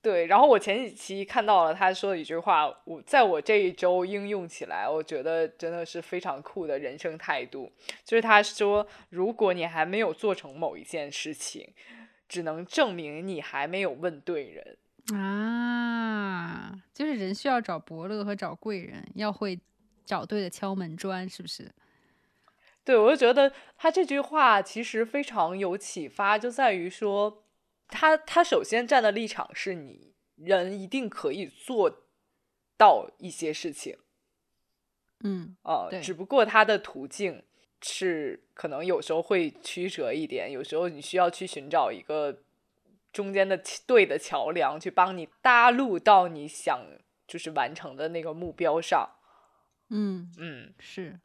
[0.00, 7.70] 对，然后我前几期看到了她说的一句话，我在我这一周应用起来，我觉得真的是非常酷的人生态度。
[8.04, 11.68] 就是她说，如果你还没有做成某一件事情，
[12.26, 14.76] 只能证明你还没有问对人
[15.16, 16.72] 啊。
[16.92, 19.58] 就是人需要找伯乐和找贵人，要会
[20.04, 21.72] 找对的敲门砖，是不是？
[22.84, 27.44] 对，我就觉得他这句话其实非常有启发，就在于说，
[27.88, 32.08] 他他首先站的立场是你人一定可以做
[32.76, 33.96] 到一些事情，
[35.22, 37.44] 嗯，啊，只不过他的途径
[37.80, 42.42] 是可能有时候会曲折一点，有时候你需要去寻找一个
[43.12, 46.84] 中间的对的桥梁，去帮你搭路到你想
[47.28, 49.08] 就是完成的那个目标上，
[49.92, 51.20] 嗯嗯，是。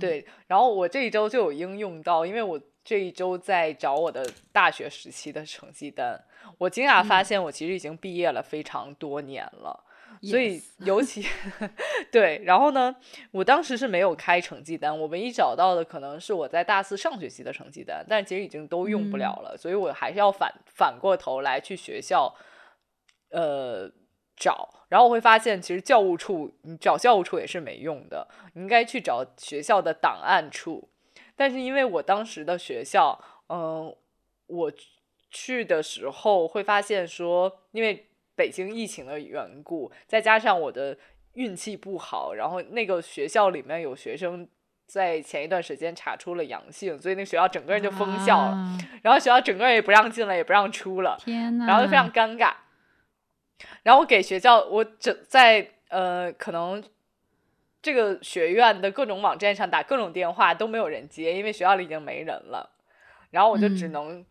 [0.00, 6.18] 对，然后我这一周就有应用到，因为我这一周在找我的大学时期的成绩单，
[6.56, 9.84] 我惊讶发现我其实已经毕业了非常多年了，
[10.22, 11.26] 所以尤其
[12.12, 12.94] 对，然后呢，
[13.32, 22.32] 我当时是没有开成绩单，我唯一找到的可能是我在大四上学期的成绩单，但其实已经都用不了了，所以我还是要反反过头来去学校，
[23.30, 23.92] 呃。
[24.36, 30.88] 找，然后我会发现，其实教务处你找教务处也是没用的，你应该去找学校的档案处。
[31.34, 33.18] 但是因为我当时的学校，
[33.48, 33.94] 嗯，
[34.46, 34.72] 我
[35.30, 40.96] 去的时候会发现说，因为北京疫情的缘故，再加上我的
[41.34, 44.46] 运气不好，然后那个学校里面有学生
[44.86, 52.52] 在前一段时间查出了阳性，所以那学校整个人就封校了，然后学校整个人也不让进了，也不让出了，天呐，然后就非常尴尬。
[53.82, 56.82] 然后我给学校，我整在呃，可能
[57.80, 62.70] 这个学院的各种网站上打各种电话都没有人接，因为学校里已经没人了。
[63.30, 64.24] 然后我就只能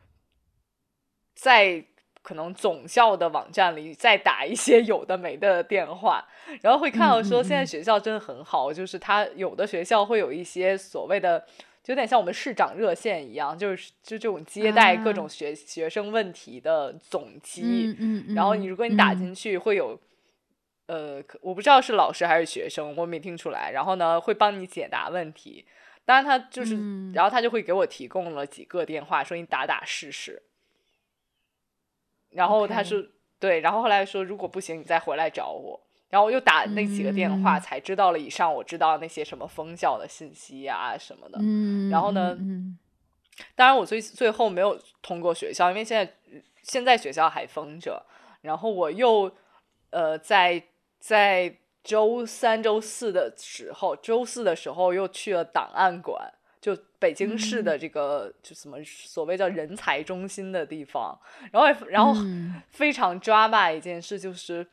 [1.35, 1.83] 在
[2.21, 6.25] 可能总校的网站里再打一些有的没的电话，
[6.61, 11.45] 然后会看到说现在学校真的很好，就是他有的学校会有一些所谓的。
[11.83, 17.95] 就有点像我们市长热线一样，就是就这种接待各种学学生问题的总机。
[17.97, 18.35] 嗯嗯。
[18.35, 19.99] 然后你如果你打进去，会有，
[20.85, 23.71] 呃，我不知道是老师还是学生，我没听出来。
[23.71, 25.65] 然后呢，会帮你解答问题。
[26.05, 26.75] 当然他就是，
[27.13, 30.43] 然后他就会给我提供了几个电话，说你打打试试。
[32.29, 33.03] 然后他说
[33.39, 35.81] 对，然后后来说如果不行，你再回来找我。
[36.11, 41.39] 然后我又打那几个电话，才知道了以上我知道那些什么封校的信息啊什么的。
[41.41, 42.37] 嗯然后呢，
[43.55, 46.13] 当然我最最后没有通过学校，因为现在
[46.61, 48.05] 现在学校还封着。
[48.41, 49.33] 然后我又
[49.91, 50.61] 呃在
[50.99, 61.17] 在周三、周四的时候，周四的时候又去了档案馆，就北京市的这个就什么所谓叫人才中心的地方。
[61.53, 62.13] 然后然后
[62.69, 64.67] 非常抓马一件事就是。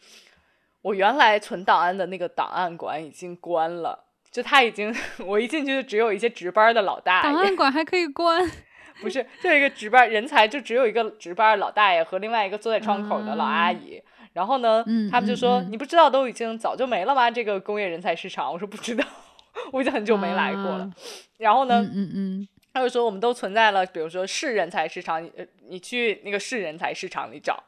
[0.83, 4.95] 我原来存档案的那个档案馆已经关了，就他已经，
[5.27, 7.23] 我一进去就只有一些值班的老大爷。
[7.23, 8.49] 档案馆还可以关？
[9.01, 14.03] 不是，就一个值班人才，就只有一个值班老大爷和另外一个坐在窗口的老阿姨。
[14.33, 17.31] 然后呢，他们就说：“你不知道都已经早就没了吗？
[17.31, 19.05] 这个工业人才市场。”我说：“不知道，
[19.73, 20.91] 我已经很久没来过了。”
[21.39, 25.29] 然后呢，嗯嗯，他就说我们都存在了，比如说市人才市场，
[25.69, 27.63] 你去那个市人才市场里找，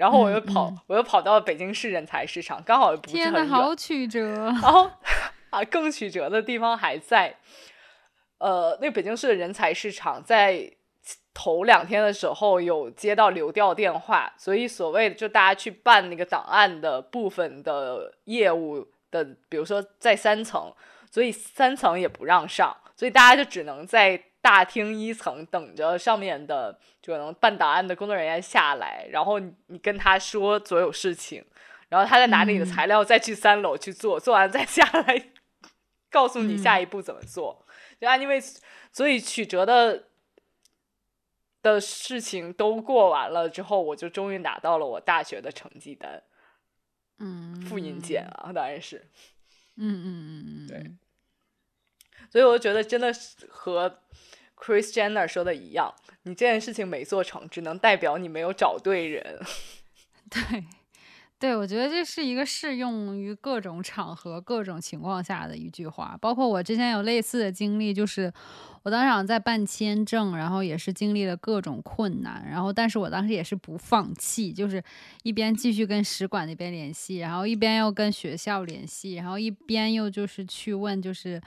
[0.00, 4.20] 然后我又跑，我又跑到北京市人才市场，刚好不是很远，好曲折。
[4.62, 4.90] 然后
[5.50, 7.36] 啊，更曲折的地方还在，
[8.38, 10.72] 呃，那北京市的人才市场在。
[11.32, 20.70] 头两天的时候有接到流调电话，所以所谓的就大家去办那个档案的部分的业务的，比如说在三层，
[21.10, 31.44] 所以三层也不让上，所以大家就只能在大厅一层等着上面的就能办档案的工作人员下来，然后你跟他说所有事情，
[31.88, 35.30] 然后他再拿着你的材料再去三楼去做，做完再下来
[36.10, 37.66] 告诉你下一步怎么做。
[38.00, 38.40] 就因为
[38.92, 40.04] 所以曲折的。
[41.62, 46.22] 的事情都过完了之后，我就终于拿到了我大学的成绩单，
[47.18, 49.06] 嗯，复印件啊，当然是，
[49.76, 50.90] 嗯嗯嗯嗯，对，
[52.30, 54.00] 所以我就觉得真的是和
[54.60, 55.94] Chris Jenner 说的一样，
[56.24, 59.40] 你这件事情没做成，只能代表你没有找对人，
[60.28, 60.64] 对。
[61.40, 66.14] 对，我觉得这是一个适用于各种场合、各种情况下的一句话。
[66.20, 68.30] 包括我之前有类似的经历，就是
[68.82, 74.84] 我当时在办签证，然后也是经历了各种困难，然后但是我当时也是不放弃，就是
[75.22, 81.40] 一边继续跟使馆那边联系，然后一边又跟学校联系，然后一边又就是去问，就是。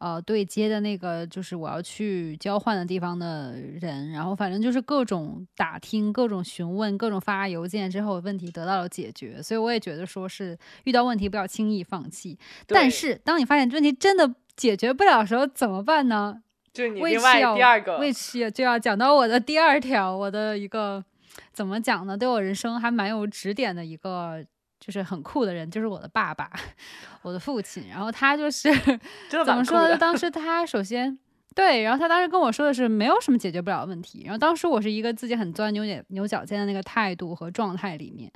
[0.00, 9.42] 呃，对接的那个就是我要去交换的地方的人，然后反正就是各种打听、各种询问、各种发邮件之后，问题得到了解决。
[9.42, 12.38] 所以我也觉得说是遇到问题不要轻易放弃。
[12.66, 16.42] 但是当你发现问题真的解决不了的时候，怎么办呢？
[16.72, 21.04] 就你另外第二个，，which 就要讲到我的第二条，我的一个
[21.52, 22.16] 怎么讲呢？
[22.16, 24.42] 对我人生还蛮有指点的一个。
[24.80, 26.50] 就是很酷的人，就是我的爸爸，
[27.22, 27.86] 我的父亲。
[27.88, 28.72] 然后他就是
[29.28, 29.96] 怎么说呢？
[29.98, 31.16] 当时 他首先
[31.54, 34.22] 对，然后他当时跟我说的是没有什么解决不了的问题。
[34.24, 38.30] 然后当时我是一个自己很钻牛角牛角尖的那个态度和状态里面，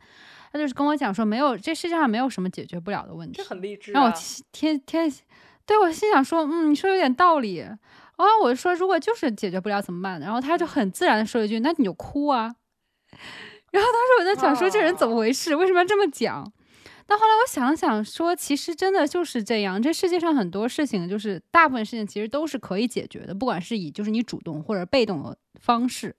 [0.52, 3.92] 他就是跟我讲说没有这世界上没有什么解决不了的问题，这很励志。
[3.92, 4.14] 然后我
[4.52, 5.10] 天天
[5.64, 7.78] 对我心想说，嗯，你说有点道理啊。
[8.42, 10.20] 我说如果就是解决不了怎么办？
[10.20, 12.54] 然后他就很自然的说一句，那你就哭啊。
[13.74, 15.56] 然后当时我在想说这人怎么回事？
[15.56, 16.48] 为什么要这么讲？
[17.06, 19.82] 但后来我想了想，说其实真的就是这样。
[19.82, 26.14] 这世界上很多事情，就是大部分事情其实都是可以解决的，不管是以就是你主动或者被动的方式。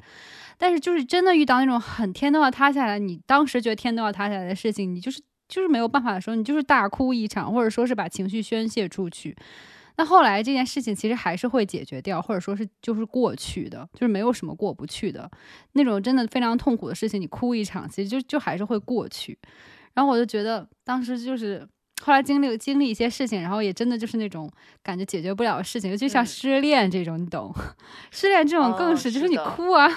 [0.57, 9.33] 但是就是真的遇到那种很天都要塌下来，你当时觉得天都要塌下来的事情，你就是就是没有办法的时候，你就是大哭一场，或者说是把情绪宣泄出去。
[9.97, 15.29] 那后来这件事情其实还是会解决掉，或者说是就是过去的，就是没有什么过不去的
[15.73, 19.37] 那种真的非常痛苦的事情，你哭一场，其实就就还是会过去。
[19.93, 21.65] 然后我就觉得当时就是
[22.01, 24.51] 后来经历经历一些事情，然后也真的就是那种
[24.83, 27.53] 感觉解决不了的事情，尤其像失恋这种，你懂？
[28.11, 29.89] 失恋这种更是，就是你哭啊。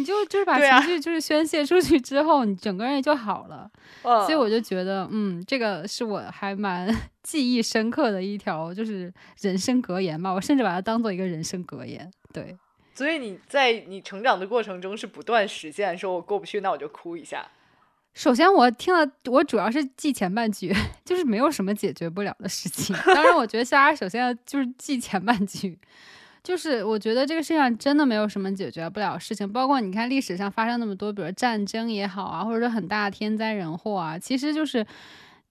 [0.00, 3.70] 你就就是把情绪就是宣泄出去之后，你整个人就好了。
[4.02, 6.88] 所以我就觉得，嗯，这个是我还蛮
[7.22, 10.32] 记忆深刻的一条，就是人生格言吧。
[10.32, 12.10] 我甚至把它当做一个人生格言。
[12.32, 12.56] 对。
[12.94, 17.46] 所以你在你成长的过程中是不断实现，说我过不去，那我就哭一下。
[18.12, 20.74] 首先，我听了，我主要是记前半句，
[21.04, 22.94] 就是没有什么解决不了的事情。
[23.06, 25.78] 当然，我觉得大家首先要就是记前半句。
[26.42, 34.86] 就是我觉得这个世界上真的没有什么解决不了事情，包括你看历史上发生那么多，比如战争也好啊，或者说很大的天灾人祸啊，其实就是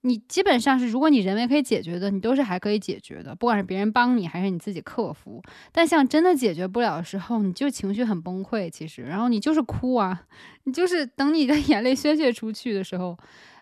[0.02, 5.42] 你基本上是，如果你人为可以解决的，你都是还可以解决的，不管是别人帮你还是你自己克服。
[5.72, 10.22] 但像真的解决不了的时候，你就情绪很崩溃，其实，然后你就是哭啊，
[10.64, 13.16] 你就是等你的 眼泪宣泄出去的时候，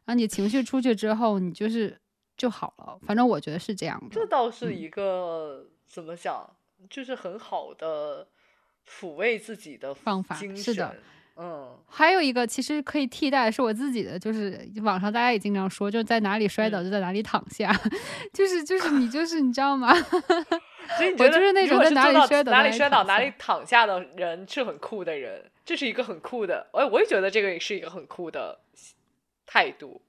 [0.04, 1.98] 然后你情绪出去之后，你就是
[2.36, 2.98] 就好了。
[3.04, 4.06] 反正我觉得是这样的。
[4.12, 6.48] 这倒是一个怎么讲？
[6.88, 8.26] 就是很好的
[8.88, 10.96] 抚慰自己的方法，是的，
[11.36, 17.72] 嗯，还有一个其实可以替代，是我自己的，就是网上大家也经常说，就在哪里摔倒就在哪里躺下，
[18.32, 19.94] 就是就是你就是你知道吗？
[20.96, 28.58] 所以我就是那种在哪里摔倒哪里摔倒哪里躺下的人是很酷的人，这是一个很酷的，哎，我也觉得这个也是一个很酷的
[29.46, 30.00] 态度。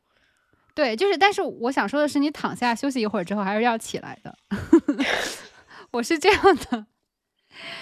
[0.74, 4.34] 对，就是，但是我想说的是，你躺下休息一会儿之后，还是要起来的。
[5.92, 6.88] 我是这样的，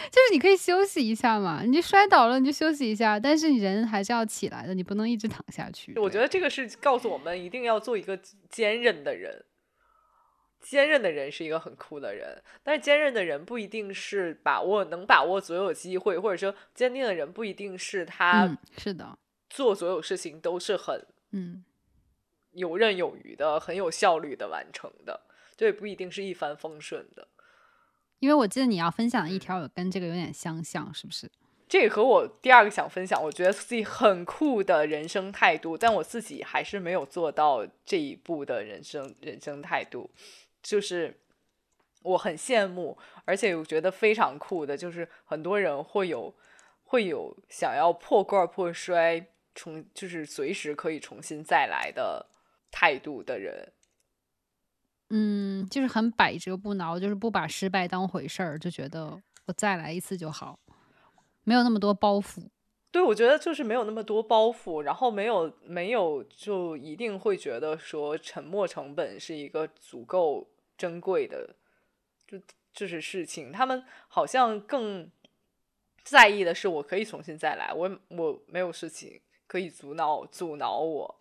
[0.10, 5.94] 就是你可以休息一下嘛，你摔倒了你就休息一下，但是你人还是要起来的，你不能一直躺下去。
[5.98, 8.18] 我觉得这个是告诉我们一定要做一个
[8.50, 9.44] 坚韧的人，
[10.62, 19.18] 坚韧的人是一个很酷的人，但是坚韧的人不一定是把握能把握所有机会，或者说坚定的人不一定是他是的
[19.50, 21.64] 做所有事情都是很嗯
[22.52, 25.22] 游刃有余的，很有效率的完成的，
[25.56, 27.28] 这也不一定是一帆风顺的。
[28.20, 31.30] 因为我记得你要分享的一条有跟这个有点相像，是不是？
[31.70, 40.10] 这个和我第二个想分享，我觉得自己很酷的人生态度，但我自己还是没有做到这一步的人生人生态度，
[40.64, 41.20] 就是
[42.04, 46.34] 我很羡慕，而且我觉得非常酷的，就是很多人会有
[46.86, 52.28] 会有想要破罐破摔，重就是随时可以重新再来的
[52.72, 53.74] 态度的人。
[55.10, 60.60] 嗯，就是很百折不挠，就是不把失败当回事儿，就觉得我再来一次就好，
[61.44, 62.50] 没有那么多包袱。
[62.92, 70.48] 对，我觉得就是没有那么多包袱，然后没有没有就一定会觉得说沉没成本是一个足够
[70.78, 71.56] 珍贵的，
[72.28, 72.40] 就
[72.74, 73.52] 就是事情。
[73.52, 75.10] 他们好像更
[76.04, 81.20] 在意的是我可以重新再来，我我没有事情可以阻挠阻挠我。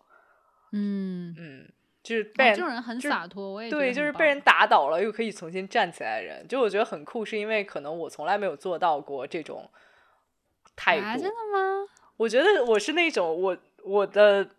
[0.71, 1.69] 嗯嗯。
[2.07, 9.69] 就是被这种人很洒脱，我也对，就是被人打倒了又可以重新站起来的人，就我觉得很酷，是因为可能我从来没有做到过这种
[10.73, 11.21] 态度。
[11.21, 11.85] 真的吗？
[12.15, 14.51] 我觉得我是那种我我的，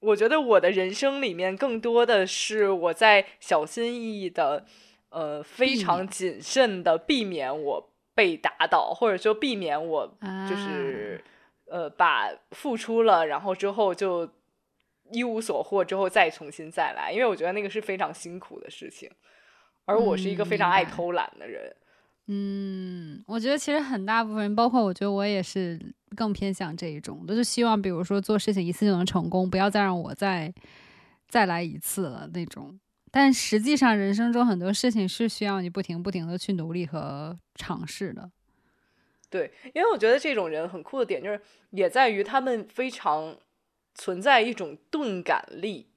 [0.00, 4.66] 我觉得我的人生里面更多的是我在小心翼翼的，
[5.10, 10.12] 呃，非常谨慎的避免我被打倒，或者说避免我
[10.50, 11.22] 就是
[11.66, 14.28] 呃把付出了，然后之后就。
[15.10, 19.10] 一无所获之后再重新再来，因为我觉得那个是非常辛苦的事情，
[19.84, 21.74] 而我是一个非常爱偷懒的人。
[22.26, 25.80] 嗯，我觉得其实很大部分人，包括我觉得我也是
[26.14, 30.52] 更偏向这一种，都是希望，比如说做事情一次就能成功，不要再让我再
[31.26, 32.78] 再来一次了那种。
[33.10, 38.30] 但实际上，人生中很多事情是需要你不停不停的去努力和尝试的。
[39.30, 41.40] 对，因为我觉得这种人很酷的点就是，
[41.70, 43.34] 也在于他们非常。
[43.98, 45.88] 存在一种钝感力，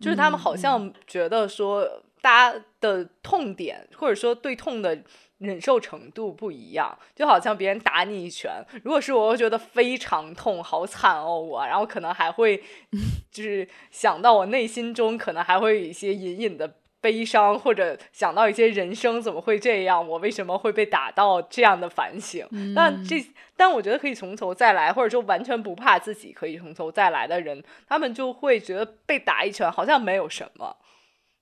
[0.00, 5.02] 就是他们好像觉得说，大家的痛点或者说对痛的
[5.38, 12.62] 忍受程度不一样，就好像别人打你一拳，如果是我，会觉得非常痛，好惨哦，我，然后可能还会
[13.30, 16.78] 就是想到我内心中可能还会有一些隐隐的。
[17.02, 22.46] 悲伤，或者想到一些人生怎么会这样，我为什么会被打到这样的反省？
[22.76, 23.20] 但这，
[23.56, 30.76] 但我觉得可以从头再来，或者说完全不怕自己可以从头再来的人，他们就会觉得被打一拳好像没有什么，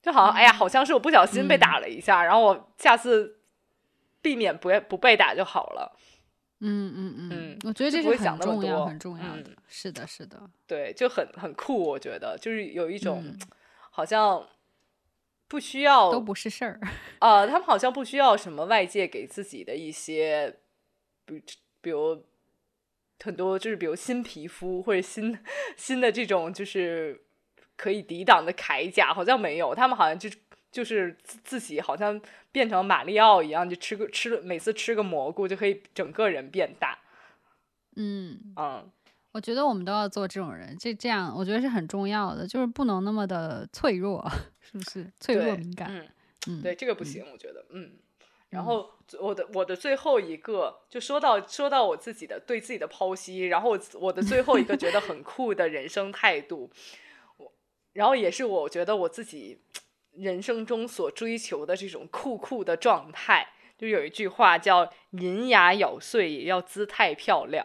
[0.02, 3.40] 就好像哎呀，好像是我不小心被打了一下，然后我下次
[4.22, 5.94] 避免不不被打就好了。
[6.60, 13.22] 嗯嗯嗯，我觉得这是很重要很重要的，是的，是的，对，就很很酷，我觉得就是有一种
[13.90, 14.42] 好像。
[15.50, 16.80] 不需要都不是事儿
[17.18, 20.60] 啊， 他们好像不需要什么外界给自己的一些，
[21.26, 21.42] 比
[21.80, 22.24] 比如
[23.24, 25.36] 很多就是比如新皮肤或者新
[25.76, 27.20] 新的这种就是
[27.76, 30.30] 可以抵挡的铠甲，好像没有，他们好像就
[30.70, 32.20] 就是自己好像
[32.52, 36.96] 变成马里奥一样，就吃个吃每次吃个蘑菇就可以整个人变大。
[37.96, 38.88] 嗯嗯，
[39.32, 44.24] 我觉得我们都要做这种人，这这样我觉得是很重要的，就是不能那么的脆弱。
[44.70, 45.88] 是不是脆弱敏感？
[45.90, 46.08] 嗯
[46.48, 47.92] 嗯，对这个不行，我觉得嗯。
[48.50, 48.90] 然后
[49.20, 56.68] 我的我的最后一个就说到说到我自己的对自己的剖析，然后我的最后一个觉得很酷的人生态度，
[57.36, 57.52] 我
[57.92, 59.60] 然后也是我觉得我自己
[60.12, 67.64] 人生中所追求的这种酷酷的状态，就有一句话叫“银牙咬碎也要姿态漂亮”。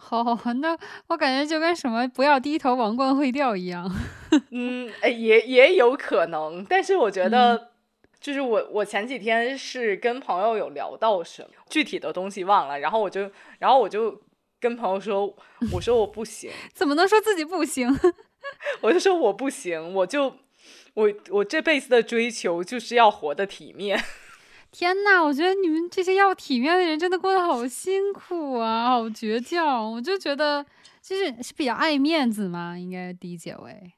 [0.00, 0.22] 好，
[0.60, 0.78] 那
[1.08, 3.90] 我感觉就跟什么不要低头王冠会掉一样。
[4.50, 7.72] 嗯，也也有可能，但是我觉得，
[8.20, 14.22] 就是我我前几天是跟朋友有聊到什么具体的东西忘了，然后我就然后我就
[14.60, 15.36] 跟朋友说，
[15.72, 17.88] 我说我不行， 怎么能说自己不行？
[18.80, 20.32] 我就说我不行，我就
[20.94, 24.00] 我我这辈子的追求就是要活得体面。
[24.70, 29.92] 天呐，我觉得你们这些要体面的人真的过得好辛苦啊，好倔强。
[29.92, 30.64] 我就觉得，
[31.02, 33.92] 就是是比较爱面子嘛，应该理解为。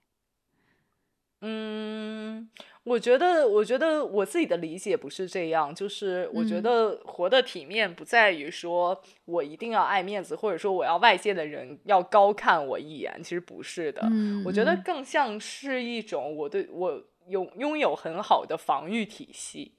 [1.42, 2.48] 嗯，
[2.84, 14.06] 我觉得，我觉得我自己的理解不是这样，就是我觉得活得体面不在于说我一定要爱面子，或者说我要外界的人要高看我一眼，其实不是的。
[14.44, 19.74] 我觉得更像是一种我对我有拥有很好的防御体系。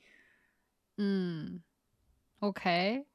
[0.98, 1.62] 嗯
[2.40, 3.06] ，OK，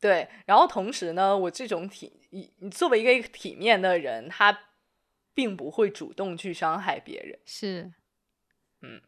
[0.00, 2.12] 对，然后同时呢，我这种体，
[2.58, 4.58] 你作为一个体面的人，他
[5.34, 7.92] 并不会主动去伤害别人，是，
[8.80, 9.02] 嗯，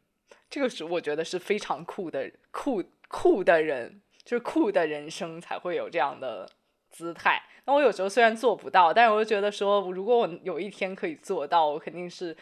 [0.51, 6.51] 这个是我觉得是非常酷的酷酷的人，就是酷的人生才会有这样的
[6.91, 7.43] 姿态。
[7.65, 12.37] 那我有时候虽然做不到，但是我就觉得说，如果我有一天可以做到，我肯定是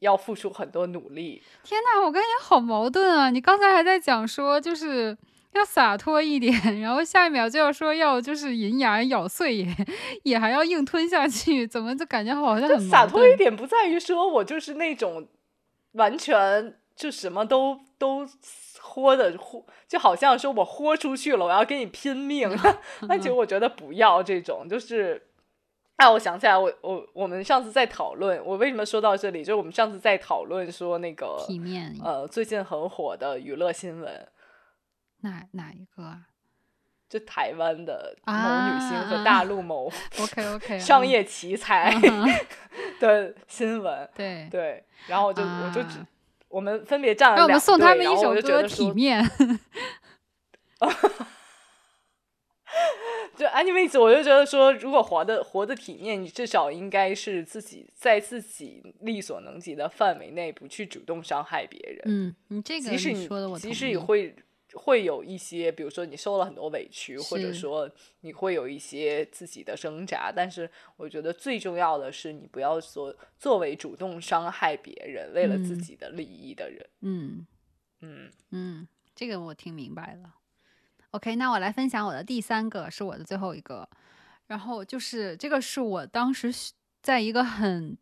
[0.00, 1.42] 要付出很多努力。
[1.64, 3.30] 天呐，我跟你好矛盾啊！
[3.30, 5.16] 你刚才还在讲说就是
[5.52, 9.66] 要洒脱一点， 然后下一秒就要说要就是银牙咬碎也
[10.24, 13.54] 也还要硬吞下去，怎么就感觉好像很洒脱一点？
[13.54, 15.26] 不在于说我就是那种
[15.92, 18.26] 完全就什么都都
[18.80, 22.50] 豁的豁，就好像说我豁出去了，我要跟你拼命。
[23.08, 25.22] 那其实我觉得不要这种，就是。
[25.96, 34.28] 哎，我想起来，我我我们上次在讨论，我为什么说到这里，就是我们上次在讨论说那个体面，呃，最近很火的娱乐新闻，
[35.22, 36.20] 哪哪一个啊？
[37.08, 41.94] 就台湾的某女星和大陆某 OK OK 商业奇才
[43.00, 46.04] 的新闻，对对，然后我就我就只
[46.48, 49.24] 我们分别站了两队，我们送他们一首歌《体面》。
[53.36, 62.02] 就 anyways，我就觉得说，如果活的活的体面，你至少应该是自己在自己力所能及的范围内，不去主动伤害别人。
[62.06, 64.34] 嗯，你这个即使你说的我即使你会
[64.72, 76.86] 会有一些，比如说你受了很多委屈，或者说你会有一些自己的挣扎，但是我觉得最重要的是，你不要做作为主动伤害别人，为了自己的利益的人。
[77.02, 77.46] 嗯
[78.00, 80.34] 嗯嗯，这个我听明白了。
[81.16, 83.88] OK，那我来分享我的第三个，是我的最后一个。
[84.48, 86.54] 然后就是这个是我当时
[87.02, 87.96] 在一个很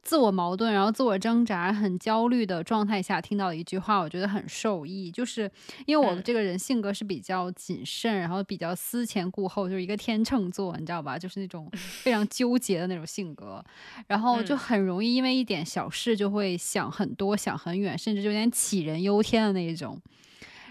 [0.00, 5.10] 自我矛盾、然后自我挣扎、很焦虑的状态下听到的一句话，我觉得很受益。
[5.10, 5.50] 就是
[5.84, 11.18] 因为我这个人性格是比较谨慎，然后比较思前顾后，就是一个天秤座，你知道吧？
[11.18, 13.62] 就是那种 非常纠结的那种性格，
[14.06, 20.00] 然后就很容易因为一点小事就会想很多、想很远，甚至有点杞人忧天的那一种。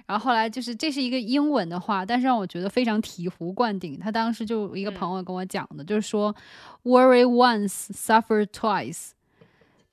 [0.07, 3.97] 然后后来就是，这是一个英文的话，但是让我觉得非常醍醐灌顶。
[3.99, 6.35] 他当时就一个朋友跟我讲的，就是说
[6.83, 9.09] ，worry once, suffer twice，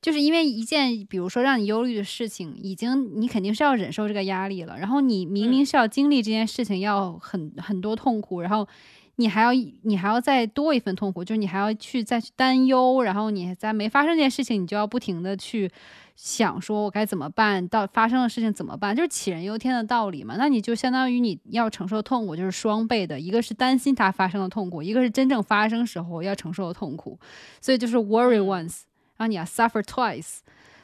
[0.03, 4.79] 就是因为一件比如说让你忧虑的事情，已经你肯定是要忍受这个压力了。
[4.79, 8.69] 然后你明明是要经历这件事情，要很很多痛苦，然后
[9.17, 9.53] 你还要
[9.83, 15.71] 你还要再多一份痛苦，就是你还要去再去担忧，然后你在没发生这件事情，你就要不停的去。
[16.15, 17.67] 想说，我该怎么办？
[17.69, 18.95] 到发生的事情怎么办？
[18.95, 20.35] 就是杞人忧天的道理嘛。
[20.37, 27.19] 那你就相当于你要承受痛苦，就是双倍的，一个是担心它发生的痛苦，一个是真正发生时候要承受的痛苦。
[27.63, 28.83] 所以就是 worry once，
[29.17, 30.41] 然后你要 suffer twice。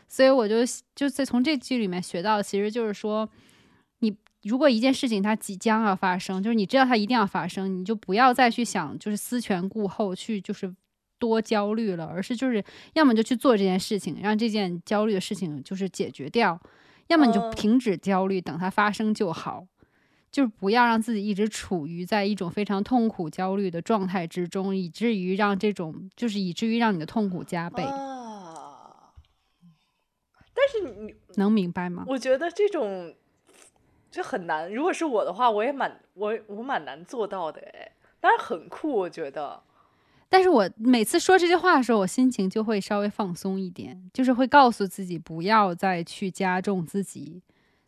[0.09, 0.57] 所以我就
[0.97, 3.29] 就在从这句里面学到，其实就是说，你
[4.43, 10.75] 如果一件事情它即将要发生，就是你知道它一定要发生，你就不要再去想，就是思前顾后去，就是。
[11.21, 16.57] 多焦虑了，而是就是要么就去做这件事情，让这件焦虑的事情就是解决掉；
[17.09, 19.67] 要么你就停止焦虑，等它发生就好。
[20.31, 27.83] 就是不要让自己一直处于在一种非常痛苦、焦虑的状态之中，以至于让这种就是以至于让你的痛苦加倍。
[27.83, 29.11] 啊！
[30.55, 32.05] 但是你能明白吗？
[32.07, 33.13] 我觉得这种
[34.11, 34.73] 就很难。
[34.73, 37.93] 如果是我的话，我也蛮我我蛮难做到的哎。
[38.21, 39.63] 但是很酷，我觉得。
[40.29, 47.41] 但是我每次说这句话的时候，我心情就会稍微放松一点，就是会告诉自己不要再去加重自己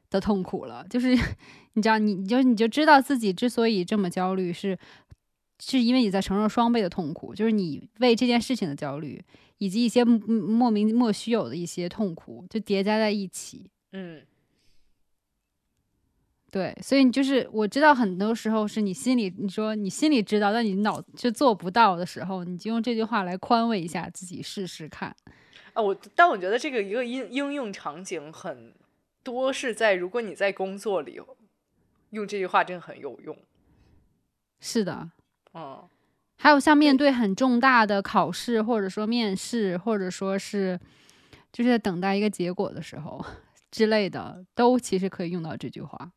[0.08, 0.86] 的痛苦了。
[0.88, 1.08] 就是
[1.74, 4.78] 你知道，你你就你就知道自己之所以这么焦虑，是
[5.58, 9.22] 是因为你在承受双倍的痛苦，就是你为这件事情的焦虑，
[9.58, 13.68] 以及一些莫名莫须有的一些痛苦，就叠加在一起。
[13.92, 14.22] 嗯。
[16.50, 25.14] 对，所以你就是我知道，很多时候是你心里你说你心里知道，但你脑就做不到的时候，你就用这句话来宽慰一下自己，试试看。
[25.74, 28.74] 啊，我但我觉得这个一个应应用场景很
[29.22, 31.20] 多是在如果你在工作里
[32.10, 33.36] 用这句话，真的很有用。
[34.58, 35.08] 是的，
[35.54, 35.88] 嗯，
[36.36, 40.76] 还有像面对很重大的考试，或者说面试，或者说是
[41.52, 43.24] 就是在等待一个结果的时候
[43.70, 46.10] 之类的，都其实可以用到这句话。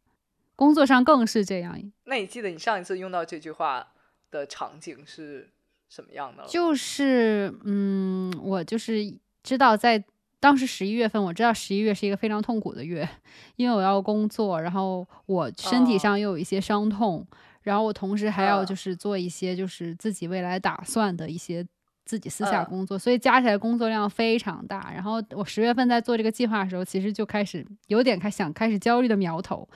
[0.56, 1.78] 工作上更是这样。
[2.06, 3.88] 那你记得你上一次用到这句话
[4.32, 5.50] 的场景是
[5.90, 6.46] 什么样的？
[6.48, 10.04] 就是，嗯，我就是知道，在
[10.40, 13.08] 当时十一月份，我知道十一月是一个非常痛苦的月，
[13.56, 17.26] 因为我要工作，然后我身体上又有一些伤痛，
[17.62, 21.66] 然后我同时还要就是做一些就是自己未来打算的一些。
[22.06, 24.92] 自己私下工作，所以加起来工作量非常大。
[24.94, 29.68] 然后我十月份在做这个计划的时候，其实就开始有点开想开始焦虑的苗头。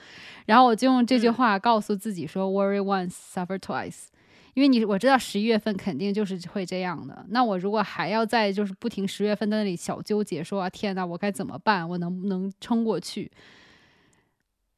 [0.46, 4.08] 然后我就用这句话告诉自己说：“Worry once, suffer twice。”
[4.54, 7.24] 因为你我知道十一月份肯定就是会这样的。
[7.28, 11.88] 那我如果还要在就是不停十月份在那里小纠结，说啊天呐，我该怎么办？
[11.88, 13.30] 我能不能撑过去？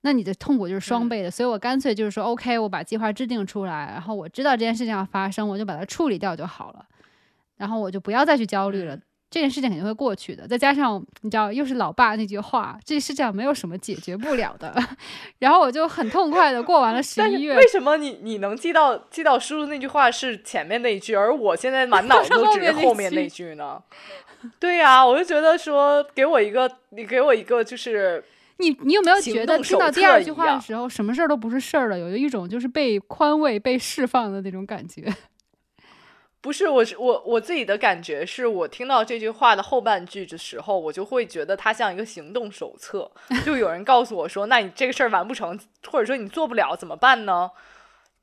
[0.03, 1.31] 那你的痛苦就是双倍的。
[1.31, 6.87] 所以我干脆就是说：“OK，我把计划制定出来，然后我知道这件事情要发生，我就把它处理掉就好了。”
[7.61, 8.99] 然后我就不要再去焦虑了，
[9.29, 10.49] 这件事情肯定会过去的。
[10.49, 14.75] 再加上你知道，又是老爸那句话，这世界上没有什么解决不了的。
[15.41, 17.55] 然后我就很痛快的过完了 十一月。
[17.55, 23.79] 为什么你你能记到记到叔叔那句话是前面那一句，而我现在满脑 子都只是后面那句呢？
[24.59, 28.25] 对呀，我就觉得说，给我一个，你给我一个，就是
[28.57, 35.05] 你你有没有觉得听到第二句话的时候，什么事儿都不是事儿了，有一种就是被宽慰、被释放的那种感觉。
[36.43, 43.11] 不是，我是我我自己的感觉是，我听到这句话的后半句的时候，我就会觉得它像一个行动手册。
[43.45, 45.59] 就有人告诉我说：“那你这个事儿完不成，
[45.91, 47.51] 或者说你做不了，怎么办呢？”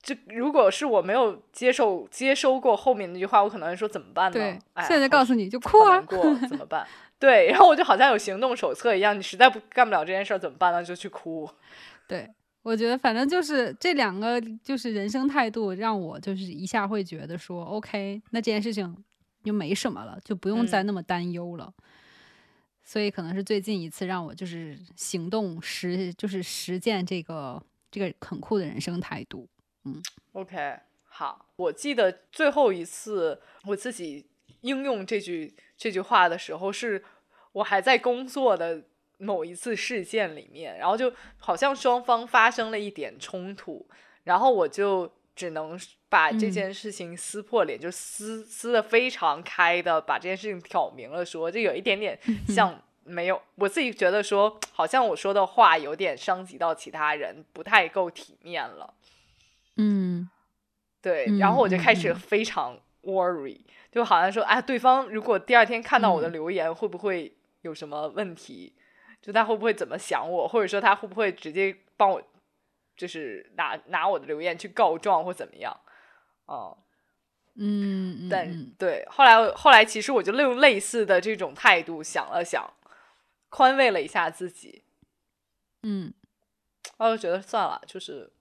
[0.01, 4.33] 就如果是我没有接受接收过后面那句话，我可能说怎么办呢？
[4.33, 6.87] 对，现在告诉你就哭啊，过怎么办？
[7.19, 10.83] 对，然后我就好像有行动手册一样，你实在不干不了这件事儿怎么办呢？
[10.83, 11.49] 就去哭。
[12.07, 12.29] 对。
[12.63, 19.03] 我觉得反正就是这两个，就是人生态度，让我就是一下会觉得说，OK，那这件事情
[19.41, 21.73] 就没什么了，就不用再那么担忧了。
[22.83, 29.47] 所以可能是最近一次让我就是行动实，就是实践这个这个很酷的人生态度。
[29.85, 30.01] 嗯
[30.33, 34.25] ，OK，好，我记得最后一次我自己
[34.61, 37.01] 应用这句这句话的时候，是
[37.53, 38.83] 我还在工作的。
[39.17, 43.87] 某一次事件里面，然后就好像双方发生了一点冲突，
[44.23, 58.93] 然后我就只能把这件事情撕破脸，就撕撕的非常开的把这件事情挑明了说，就有一点点像没有我自己觉得说，好像我说的话有点伤及到其他人，不太够体面了。
[59.77, 60.29] 嗯，
[61.01, 63.61] 对，然后我就开始非常 worry，
[63.91, 68.73] 就好像说，哎，对方如果第二天看到我的留言，会不会有什么问题？
[69.27, 72.23] 就他会不会怎么想我，或者说他会不会直接帮我，
[72.95, 75.77] 就是拿拿我的留言去告状或怎么样？
[76.45, 76.77] 哦，
[77.55, 82.73] 嗯，但对，后来后来其实我就用类似的这种态度想了想，
[83.49, 84.85] 宽慰了一下自己。
[85.83, 86.13] 嗯，
[86.95, 88.31] 我就觉得算了，就是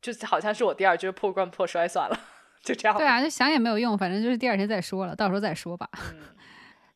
[0.00, 2.20] 就好像是我第二就是破罐破摔算了，
[2.60, 2.98] 就这样。
[2.98, 5.88] 对啊，就想也没有用，反正就是第二天再说了，到时候再说吧。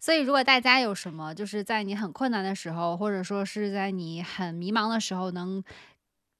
[0.07, 5.65] 所以，如果大家有什么，就是在你很困难的时候，或者说是在你很迷茫的时候，能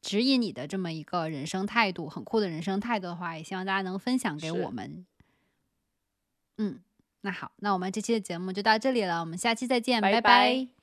[0.01, 5.05] 指引你的这么一个人生态度，很酷的人生态度的话，也希望大家能分享给我们。
[6.59, 6.79] 嗯，
[7.23, 10.76] 那好，那我们这期的节目就到这里了，我们下期再见，拜拜。